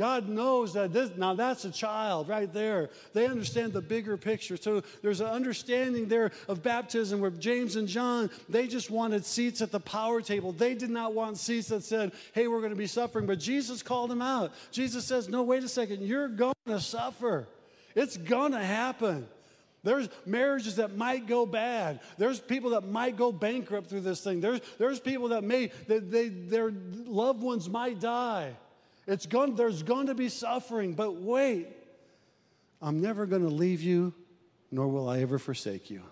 God 0.00 0.30
knows 0.30 0.72
that 0.72 0.94
this, 0.94 1.10
now 1.18 1.34
that's 1.34 1.66
a 1.66 1.70
child 1.70 2.26
right 2.26 2.50
there. 2.50 2.88
They 3.12 3.26
understand 3.26 3.74
the 3.74 3.82
bigger 3.82 4.16
picture. 4.16 4.56
So 4.56 4.82
there's 5.02 5.20
an 5.20 5.26
understanding 5.26 6.08
there 6.08 6.30
of 6.48 6.62
baptism 6.62 7.20
where 7.20 7.28
James 7.30 7.76
and 7.76 7.86
John, 7.86 8.30
they 8.48 8.66
just 8.66 8.88
wanted 8.90 9.26
seats 9.26 9.60
at 9.60 9.70
the 9.70 9.78
power 9.78 10.22
table. 10.22 10.52
They 10.52 10.72
did 10.74 10.88
not 10.88 11.12
want 11.12 11.36
seats 11.36 11.68
that 11.68 11.84
said, 11.84 12.12
hey, 12.32 12.48
we're 12.48 12.60
going 12.60 12.72
to 12.72 12.76
be 12.76 12.86
suffering. 12.86 13.26
But 13.26 13.40
Jesus 13.40 13.82
called 13.82 14.08
them 14.08 14.22
out. 14.22 14.54
Jesus 14.70 15.04
says, 15.04 15.28
no, 15.28 15.42
wait 15.42 15.64
a 15.64 15.68
second, 15.68 16.00
you're 16.00 16.28
going 16.28 16.54
to 16.68 16.80
suffer. 16.80 17.46
It's 17.94 18.16
going 18.16 18.52
to 18.52 18.64
happen. 18.64 19.28
There's 19.82 20.08
marriages 20.24 20.76
that 20.76 20.96
might 20.96 21.26
go 21.26 21.44
bad. 21.44 22.00
There's 22.16 22.40
people 22.40 22.70
that 22.70 22.88
might 22.88 23.18
go 23.18 23.32
bankrupt 23.32 23.90
through 23.90 24.00
this 24.00 24.22
thing. 24.22 24.40
There's, 24.40 24.62
there's 24.78 24.98
people 24.98 25.28
that 25.28 25.44
may, 25.44 25.66
that 25.88 26.10
they, 26.10 26.30
their 26.30 26.72
loved 27.04 27.42
ones 27.42 27.68
might 27.68 28.00
die. 28.00 28.54
It's 29.10 29.26
going, 29.26 29.56
there's 29.56 29.82
going 29.82 30.06
to 30.06 30.14
be 30.14 30.28
suffering, 30.28 30.92
but 30.92 31.16
wait, 31.16 31.66
I'm 32.80 33.00
never 33.00 33.26
going 33.26 33.42
to 33.42 33.48
leave 33.48 33.82
you, 33.82 34.14
nor 34.70 34.86
will 34.86 35.08
I 35.08 35.18
ever 35.18 35.36
forsake 35.36 35.90
you. 35.90 36.02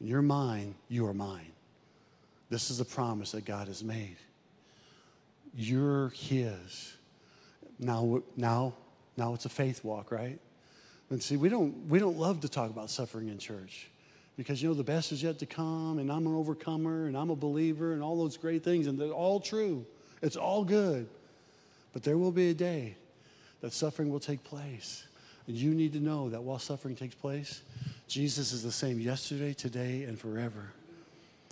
You're 0.00 0.20
mine, 0.20 0.74
you 0.88 1.06
are 1.06 1.14
mine. 1.14 1.52
This 2.50 2.72
is 2.72 2.80
a 2.80 2.84
promise 2.84 3.30
that 3.32 3.44
God 3.44 3.68
has 3.68 3.84
made. 3.84 4.16
You're 5.54 6.08
His. 6.08 6.96
Now, 7.78 8.20
now, 8.36 8.74
now 9.16 9.34
it's 9.34 9.44
a 9.44 9.48
faith 9.48 9.84
walk, 9.84 10.10
right? 10.10 10.40
And 11.10 11.22
see, 11.22 11.36
we 11.36 11.48
don't, 11.48 11.86
we 11.88 12.00
don't 12.00 12.18
love 12.18 12.40
to 12.40 12.48
talk 12.48 12.68
about 12.68 12.90
suffering 12.90 13.28
in 13.28 13.38
church 13.38 13.86
because, 14.36 14.60
you 14.60 14.68
know, 14.68 14.74
the 14.74 14.82
best 14.82 15.12
is 15.12 15.22
yet 15.22 15.38
to 15.38 15.46
come, 15.46 16.00
and 16.00 16.10
I'm 16.10 16.26
an 16.26 16.34
overcomer, 16.34 17.06
and 17.06 17.16
I'm 17.16 17.30
a 17.30 17.36
believer, 17.36 17.92
and 17.92 18.02
all 18.02 18.18
those 18.18 18.36
great 18.36 18.64
things, 18.64 18.88
and 18.88 18.98
they're 18.98 19.10
all 19.10 19.38
true. 19.38 19.86
It's 20.20 20.36
all 20.36 20.64
good. 20.64 21.08
But 21.96 22.02
there 22.02 22.18
will 22.18 22.30
be 22.30 22.50
a 22.50 22.54
day 22.54 22.94
that 23.62 23.72
suffering 23.72 24.10
will 24.10 24.20
take 24.20 24.44
place. 24.44 25.06
And 25.46 25.56
you 25.56 25.72
need 25.72 25.94
to 25.94 25.98
know 25.98 26.28
that 26.28 26.42
while 26.42 26.58
suffering 26.58 26.94
takes 26.94 27.14
place, 27.14 27.62
Jesus 28.06 28.52
is 28.52 28.62
the 28.62 28.70
same 28.70 29.00
yesterday, 29.00 29.54
today, 29.54 30.02
and 30.02 30.20
forever. 30.20 30.72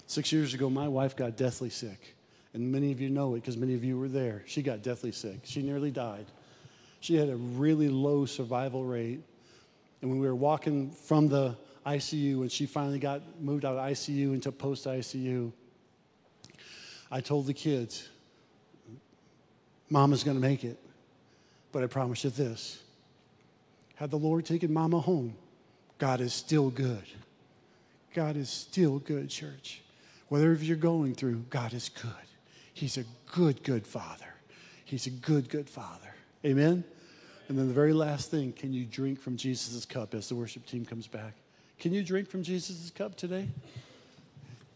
Six 0.06 0.32
years 0.32 0.52
ago, 0.52 0.68
my 0.68 0.86
wife 0.86 1.16
got 1.16 1.38
deathly 1.38 1.70
sick. 1.70 2.14
And 2.52 2.70
many 2.70 2.92
of 2.92 3.00
you 3.00 3.08
know 3.08 3.34
it 3.36 3.40
because 3.40 3.56
many 3.56 3.72
of 3.72 3.84
you 3.84 3.98
were 3.98 4.06
there. 4.06 4.42
She 4.44 4.60
got 4.60 4.82
deathly 4.82 5.12
sick. 5.12 5.38
She 5.44 5.62
nearly 5.62 5.90
died. 5.90 6.26
She 7.00 7.16
had 7.16 7.30
a 7.30 7.36
really 7.36 7.88
low 7.88 8.26
survival 8.26 8.84
rate. 8.84 9.22
And 10.02 10.10
when 10.10 10.20
we 10.20 10.26
were 10.26 10.34
walking 10.34 10.90
from 10.90 11.26
the 11.26 11.56
ICU 11.86 12.42
and 12.42 12.52
she 12.52 12.66
finally 12.66 12.98
got 12.98 13.22
moved 13.40 13.64
out 13.64 13.78
of 13.78 13.90
ICU 13.90 14.34
into 14.34 14.52
post 14.52 14.84
ICU, 14.84 15.52
I 17.10 17.22
told 17.22 17.46
the 17.46 17.54
kids, 17.54 18.10
Mama's 19.94 20.24
going 20.24 20.36
to 20.36 20.42
make 20.42 20.64
it. 20.64 20.76
But 21.70 21.84
I 21.84 21.86
promise 21.86 22.24
you 22.24 22.30
this 22.30 22.82
had 23.94 24.10
the 24.10 24.18
Lord 24.18 24.44
taken 24.44 24.72
Mama 24.72 24.98
home, 24.98 25.36
God 25.98 26.20
is 26.20 26.34
still 26.34 26.68
good. 26.68 27.04
God 28.12 28.36
is 28.36 28.50
still 28.50 28.98
good, 28.98 29.30
church. 29.30 29.82
Whatever 30.28 30.54
you're 30.54 30.76
going 30.76 31.14
through, 31.14 31.44
God 31.48 31.72
is 31.72 31.88
good. 31.88 32.10
He's 32.72 32.96
a 32.96 33.04
good, 33.32 33.62
good 33.62 33.86
Father. 33.86 34.34
He's 34.84 35.06
a 35.06 35.10
good, 35.10 35.48
good 35.48 35.70
Father. 35.70 36.12
Amen? 36.44 36.82
And 37.48 37.56
then 37.56 37.68
the 37.68 37.74
very 37.74 37.92
last 37.92 38.32
thing 38.32 38.52
can 38.52 38.72
you 38.72 38.84
drink 38.84 39.20
from 39.20 39.36
Jesus' 39.36 39.84
cup 39.84 40.12
as 40.12 40.28
the 40.28 40.34
worship 40.34 40.66
team 40.66 40.84
comes 40.84 41.06
back? 41.06 41.34
Can 41.78 41.92
you 41.92 42.02
drink 42.02 42.28
from 42.28 42.42
Jesus' 42.42 42.90
cup 42.90 43.16
today? 43.16 43.46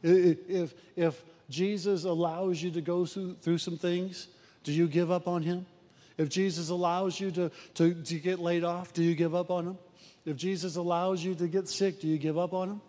If, 0.00 0.74
if 0.94 1.24
Jesus 1.50 2.04
allows 2.04 2.62
you 2.62 2.70
to 2.70 2.80
go 2.80 3.04
through, 3.04 3.34
through 3.40 3.58
some 3.58 3.76
things, 3.76 4.28
do 4.68 4.74
you 4.74 4.86
give 4.86 5.10
up 5.10 5.26
on 5.26 5.42
him? 5.42 5.64
If 6.18 6.28
Jesus 6.28 6.68
allows 6.68 7.18
you 7.18 7.30
to, 7.30 7.50
to, 7.76 7.94
to 7.94 8.18
get 8.18 8.38
laid 8.38 8.64
off, 8.64 8.92
do 8.92 9.02
you 9.02 9.14
give 9.14 9.34
up 9.34 9.50
on 9.50 9.66
him? 9.66 9.78
If 10.26 10.36
Jesus 10.36 10.76
allows 10.76 11.24
you 11.24 11.34
to 11.36 11.48
get 11.48 11.70
sick, 11.70 12.02
do 12.02 12.06
you 12.06 12.18
give 12.18 12.36
up 12.36 12.52
on 12.52 12.68
him? 12.68 12.80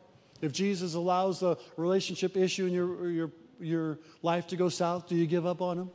If 0.42 0.52
Jesus 0.52 0.94
allows 0.94 1.42
a 1.42 1.58
relationship 1.78 2.36
issue 2.36 2.66
in 2.66 2.74
your, 2.74 3.10
your, 3.10 3.32
your 3.62 4.00
life 4.22 4.48
to 4.48 4.58
go 4.58 4.68
south, 4.68 5.08
do 5.08 5.16
you 5.16 5.26
give 5.26 5.46
up 5.46 5.62
on 5.62 5.78
him? 5.80 5.92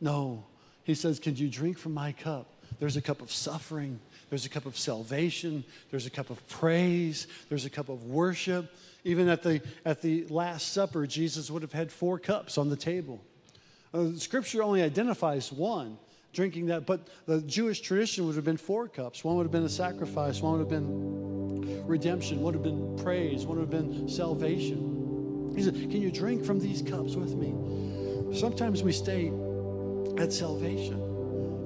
No. 0.00 0.46
He 0.84 0.94
says, 0.94 1.20
Can 1.20 1.36
you 1.36 1.50
drink 1.50 1.76
from 1.76 1.92
my 1.92 2.12
cup? 2.12 2.46
There's 2.80 2.96
a 2.96 3.02
cup 3.02 3.20
of 3.20 3.30
suffering, 3.30 4.00
there's 4.30 4.46
a 4.46 4.48
cup 4.48 4.64
of 4.64 4.78
salvation, 4.78 5.64
there's 5.90 6.06
a 6.06 6.10
cup 6.10 6.30
of 6.30 6.48
praise, 6.48 7.26
there's 7.50 7.66
a 7.66 7.70
cup 7.70 7.90
of 7.90 8.04
worship. 8.04 8.74
Even 9.04 9.28
at 9.28 9.42
the, 9.42 9.60
at 9.84 10.00
the 10.00 10.24
Last 10.30 10.72
Supper, 10.72 11.06
Jesus 11.06 11.50
would 11.50 11.60
have 11.60 11.74
had 11.74 11.92
four 11.92 12.18
cups 12.18 12.56
on 12.56 12.70
the 12.70 12.76
table. 12.76 13.20
Uh, 13.94 14.16
scripture 14.16 14.60
only 14.60 14.82
identifies 14.82 15.52
one 15.52 15.96
drinking 16.32 16.66
that, 16.66 16.84
but 16.84 17.06
the 17.26 17.40
Jewish 17.42 17.80
tradition 17.80 18.26
would 18.26 18.34
have 18.34 18.44
been 18.44 18.56
four 18.56 18.88
cups. 18.88 19.22
One 19.22 19.36
would 19.36 19.44
have 19.44 19.52
been 19.52 19.62
a 19.62 19.68
sacrifice, 19.68 20.40
one 20.40 20.54
would 20.54 20.58
have 20.58 20.68
been 20.68 21.86
redemption, 21.86 22.40
one 22.40 22.46
would 22.46 22.54
have 22.54 22.64
been 22.64 22.96
praise, 22.96 23.46
one 23.46 23.58
would 23.58 23.72
have 23.72 23.88
been 23.88 24.08
salvation. 24.08 25.52
He 25.56 25.62
said, 25.62 25.74
Can 25.74 26.02
you 26.02 26.10
drink 26.10 26.44
from 26.44 26.58
these 26.58 26.82
cups 26.82 27.14
with 27.14 27.36
me? 27.36 27.54
Sometimes 28.36 28.82
we 28.82 28.90
stay 28.90 29.28
at 30.18 30.32
salvation 30.32 31.13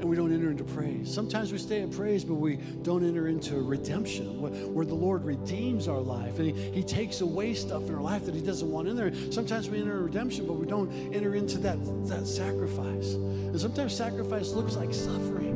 and 0.01 0.09
we 0.09 0.17
don't 0.17 0.33
enter 0.33 0.51
into 0.51 0.65
praise. 0.65 1.13
Sometimes 1.13 1.53
we 1.53 1.59
stay 1.59 1.81
in 1.81 1.91
praise, 1.91 2.25
but 2.25 2.35
we 2.35 2.57
don't 2.83 3.05
enter 3.05 3.29
into 3.29 3.57
redemption, 3.57 4.41
where 4.41 4.87
the 4.87 4.95
Lord 4.95 5.25
redeems 5.25 5.89
our 5.89 6.01
life 6.01 6.39
and 6.39 6.57
He, 6.57 6.71
he 6.71 6.83
takes 6.83 7.21
away 7.21 7.55
stuff 7.55 7.89
in 7.89 7.95
our 7.95 8.01
life 8.01 8.25
that 8.27 8.35
He 8.35 8.41
doesn't 8.41 8.71
want 8.71 8.89
in 8.89 8.97
there. 8.97 9.13
Sometimes 9.31 9.69
we 9.69 9.81
enter 9.81 10.01
redemption, 10.01 10.47
but 10.47 10.55
we 10.55 10.67
don't 10.67 10.91
enter 11.15 11.35
into 11.35 11.59
that, 11.59 11.79
that 12.09 12.27
sacrifice. 12.27 13.15
And 13.15 13.61
sometimes 13.61 13.97
sacrifice 13.97 14.53
looks 14.53 14.77
like 14.77 14.95
suffering. 14.95 15.55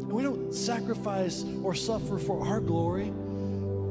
And 0.00 0.12
we 0.12 0.22
don't 0.22 0.54
sacrifice 0.54 1.44
or 1.62 1.74
suffer 1.74 2.18
for 2.18 2.46
our 2.46 2.60
glory. 2.60 3.12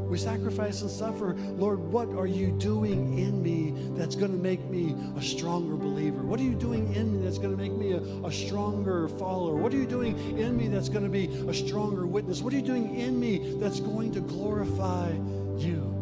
We 0.09 0.17
sacrifice 0.17 0.81
and 0.81 0.89
suffer. 0.89 1.33
Lord, 1.57 1.79
what 1.79 2.07
are 2.09 2.27
you 2.27 2.51
doing 2.51 3.19
in 3.19 3.43
me 3.43 3.73
that's 3.97 4.15
going 4.15 4.31
to 4.31 4.37
make 4.37 4.63
me 4.69 4.95
a 5.17 5.21
stronger 5.21 5.75
believer? 5.75 6.23
What 6.23 6.39
are 6.39 6.43
you 6.43 6.55
doing 6.55 6.93
in 6.95 7.17
me 7.17 7.25
that's 7.25 7.37
going 7.37 7.55
to 7.55 7.61
make 7.61 7.73
me 7.73 7.91
a, 7.91 8.01
a 8.25 8.31
stronger 8.31 9.09
follower? 9.09 9.55
What 9.55 9.73
are 9.73 9.77
you 9.77 9.85
doing 9.85 10.17
in 10.37 10.55
me 10.55 10.67
that's 10.67 10.89
going 10.89 11.03
to 11.03 11.09
be 11.09 11.25
a 11.49 11.53
stronger 11.53 12.07
witness? 12.07 12.41
What 12.41 12.53
are 12.53 12.55
you 12.55 12.61
doing 12.61 12.95
in 12.95 13.19
me 13.19 13.55
that's 13.59 13.79
going 13.79 14.13
to 14.13 14.21
glorify 14.21 15.11
you? 15.57 15.93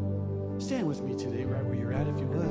Stand 0.60 0.88
with 0.88 1.02
me 1.02 1.18
today, 1.18 1.44
right 1.44 1.66
where 1.66 1.76
you're 1.76 1.92
at, 1.92 2.08
if 2.08 2.20
you 2.20 2.28
would. 2.28 2.46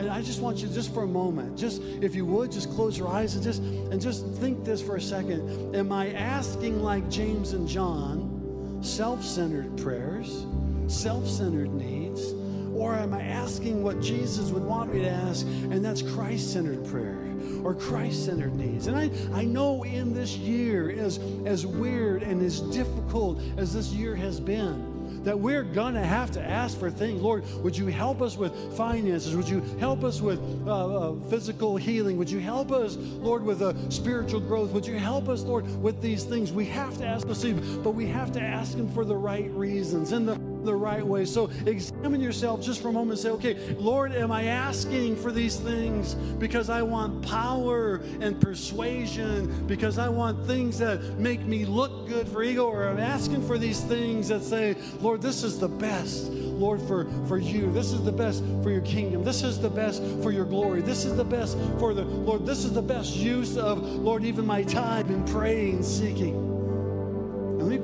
And 0.00 0.10
I 0.10 0.20
just 0.20 0.40
want 0.40 0.58
you, 0.58 0.68
just 0.68 0.92
for 0.92 1.04
a 1.04 1.08
moment, 1.08 1.56
just 1.56 1.80
if 2.02 2.14
you 2.14 2.26
would, 2.26 2.52
just 2.52 2.70
close 2.70 2.98
your 2.98 3.08
eyes 3.08 3.34
and 3.34 3.42
just 3.42 3.62
and 3.62 4.00
just 4.00 4.26
think 4.34 4.64
this 4.64 4.82
for 4.82 4.96
a 4.96 5.00
second. 5.00 5.74
Am 5.74 5.92
I 5.92 6.12
asking 6.12 6.82
like 6.82 7.08
James 7.08 7.52
and 7.52 7.66
John, 7.68 8.80
self-centered 8.82 9.78
prayers? 9.78 10.44
Self 10.88 11.26
centered 11.28 11.72
needs? 11.72 12.32
Or 12.74 12.94
am 12.94 13.14
I 13.14 13.22
asking 13.22 13.82
what 13.82 14.00
Jesus 14.02 14.50
would 14.50 14.62
want 14.62 14.92
me 14.92 15.00
to 15.00 15.08
ask, 15.08 15.46
and 15.46 15.82
that's 15.82 16.02
Christ 16.02 16.52
centered 16.52 16.84
prayer 16.86 17.18
or 17.64 17.74
Christ 17.74 18.26
centered 18.26 18.54
needs? 18.54 18.86
And 18.86 18.96
I, 18.98 19.10
I 19.32 19.44
know 19.44 19.82
in 19.84 20.12
this 20.12 20.36
year, 20.36 20.90
as, 20.90 21.18
as 21.46 21.64
weird 21.64 22.22
and 22.22 22.42
as 22.42 22.60
difficult 22.60 23.40
as 23.56 23.72
this 23.72 23.92
year 23.92 24.14
has 24.14 24.40
been, 24.40 24.96
that 25.26 25.36
we're 25.36 25.64
to 25.64 26.04
have 26.04 26.30
to 26.30 26.40
ask 26.40 26.78
for 26.78 26.88
things. 26.88 27.20
Lord, 27.20 27.44
would 27.62 27.76
you 27.76 27.86
help 27.86 28.22
us 28.22 28.36
with 28.36 28.76
finances? 28.76 29.34
Would 29.34 29.48
you 29.48 29.60
help 29.80 30.04
us 30.04 30.20
with 30.20 30.38
uh, 30.66 30.70
uh, 31.10 31.14
physical 31.28 31.76
healing? 31.76 32.16
Would 32.16 32.30
you 32.30 32.38
help 32.38 32.70
us, 32.70 32.96
Lord, 32.96 33.42
with 33.42 33.60
uh, 33.60 33.90
spiritual 33.90 34.38
growth? 34.38 34.70
Would 34.70 34.86
you 34.86 34.98
help 34.98 35.28
us, 35.28 35.42
Lord, 35.42 35.64
with 35.82 36.00
these 36.00 36.22
things? 36.22 36.52
We 36.52 36.66
have 36.66 36.96
to 36.98 37.06
ask, 37.06 37.26
but 37.26 37.94
we 37.94 38.06
have 38.06 38.30
to 38.32 38.40
ask 38.40 38.76
Him 38.76 38.88
for 38.92 39.04
the 39.04 39.16
right 39.16 39.50
reasons. 39.50 40.12
And 40.12 40.28
the 40.28 40.45
the 40.66 40.74
right 40.74 41.04
way. 41.04 41.24
So 41.24 41.50
examine 41.64 42.20
yourself 42.20 42.60
just 42.60 42.82
for 42.82 42.88
a 42.88 42.92
moment 42.92 43.12
and 43.12 43.20
say, 43.20 43.30
okay, 43.30 43.74
Lord, 43.74 44.12
am 44.12 44.30
I 44.30 44.44
asking 44.44 45.16
for 45.16 45.32
these 45.32 45.56
things 45.56 46.14
because 46.14 46.68
I 46.68 46.82
want 46.82 47.26
power 47.26 48.02
and 48.20 48.40
persuasion, 48.40 49.66
because 49.66 49.98
I 49.98 50.08
want 50.08 50.46
things 50.46 50.78
that 50.78 51.18
make 51.18 51.40
me 51.40 51.64
look 51.64 52.08
good 52.08 52.28
for 52.28 52.42
ego, 52.42 52.66
or 52.66 52.88
I'm 52.88 53.00
asking 53.00 53.46
for 53.46 53.58
these 53.58 53.80
things 53.80 54.28
that 54.28 54.42
say, 54.42 54.76
Lord, 55.00 55.22
this 55.22 55.42
is 55.42 55.58
the 55.58 55.68
best. 55.68 56.30
Lord, 56.56 56.80
for, 56.82 57.06
for 57.28 57.38
you. 57.38 57.70
This 57.72 57.92
is 57.92 58.02
the 58.02 58.12
best 58.12 58.42
for 58.62 58.70
your 58.70 58.80
kingdom. 58.80 59.22
This 59.22 59.42
is 59.42 59.60
the 59.60 59.68
best 59.68 60.02
for 60.22 60.32
your 60.32 60.46
glory. 60.46 60.80
This 60.80 61.04
is 61.04 61.14
the 61.14 61.24
best 61.24 61.58
for 61.78 61.92
the 61.92 62.02
Lord. 62.02 62.46
This 62.46 62.64
is 62.64 62.72
the 62.72 62.82
best 62.82 63.14
use 63.14 63.58
of, 63.58 63.82
Lord, 63.82 64.24
even 64.24 64.46
my 64.46 64.62
time 64.62 65.08
in 65.10 65.24
praying, 65.26 65.82
seeking. 65.82 66.55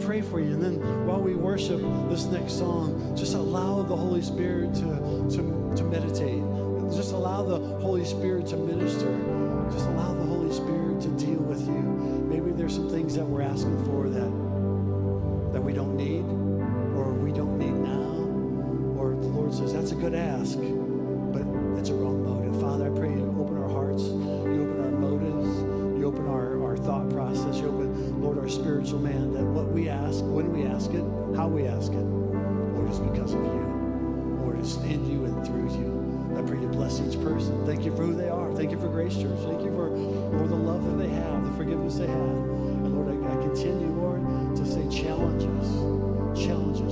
Pray 0.05 0.21
for 0.21 0.41
you. 0.41 0.53
And 0.55 0.63
then 0.63 1.07
while 1.07 1.21
we 1.21 1.35
worship 1.35 1.81
this 2.09 2.25
next 2.25 2.59
song, 2.59 3.17
just 3.17 3.35
allow 3.35 3.83
the 3.83 3.95
Holy 3.95 4.21
Spirit 4.21 4.75
to, 4.75 4.81
to, 5.31 5.73
to 5.77 5.85
meditate. 5.85 6.43
Just 6.93 7.13
allow 7.13 7.43
the 7.43 7.59
Holy 7.79 8.05
Spirit 8.05 8.47
to 8.49 8.57
minister. 8.57 9.07
Just 9.73 9.87
allow 9.87 10.13
the 10.13 10.25
Holy 10.25 10.53
Spirit 10.53 11.01
to 11.03 11.09
deal 11.11 11.39
with 11.39 11.61
you. 11.67 11.73
Maybe 12.29 12.51
there's 12.51 12.75
some 12.75 12.91
things 12.91 13.15
that 13.15 13.25
we're 13.25 13.43
asking 13.43 13.79
for 13.85 14.09
that, 14.09 15.53
that 15.53 15.63
we 15.63 15.73
don't 15.73 15.97
need 15.97 16.25
or 16.99 17.13
we 17.15 17.31
don't 17.31 17.57
need 17.57 17.73
now. 17.73 19.01
Or 19.01 19.11
the 19.15 19.29
Lord 19.29 19.55
says, 19.55 19.73
that's 19.73 19.93
a 19.93 19.97
good 19.97 20.15
ask, 20.15 20.59
but 20.59 21.45
that's 21.77 21.91
a 21.91 21.95
wrong 21.95 22.25
motive. 22.25 22.61
Father, 22.61 22.87
I 22.87 22.99
pray 22.99 23.13
we 29.73 29.89
ask, 29.89 30.23
when 30.25 30.53
we 30.53 30.65
ask 30.65 30.91
it, 30.91 31.05
how 31.35 31.49
we 31.49 31.67
ask 31.67 31.93
it, 31.93 32.05
Lord, 32.05 32.91
is 32.91 32.99
because 32.99 33.33
of 33.33 33.43
you. 33.43 34.39
Lord, 34.43 34.59
it's 34.59 34.77
in 34.77 35.09
you 35.11 35.25
and 35.25 35.47
through 35.47 35.73
you. 35.79 36.37
I 36.37 36.43
pray 36.43 36.61
you 36.61 36.69
bless 36.69 37.01
each 37.01 37.21
person. 37.23 37.65
Thank 37.65 37.85
you 37.85 37.95
for 37.97 38.05
who 38.05 38.15
they 38.15 38.29
are. 38.29 38.53
Thank 38.55 38.71
you 38.71 38.79
for 38.79 38.89
Grace 38.89 39.15
Church. 39.15 39.39
Thank 39.41 39.63
you 39.63 39.71
for, 39.71 39.89
Lord, 39.89 40.51
the 40.51 40.57
love 40.57 40.85
that 40.85 40.97
they 41.03 41.09
have, 41.09 41.45
the 41.45 41.53
forgiveness 41.57 41.97
they 41.97 42.07
have. 42.07 42.17
And 42.19 42.95
Lord, 42.95 43.09
I, 43.09 43.33
I 43.33 43.43
continue, 43.43 43.89
Lord, 43.89 44.57
to 44.57 44.67
say 44.67 44.83
challenges, 44.89 45.69
challenges 46.47 46.92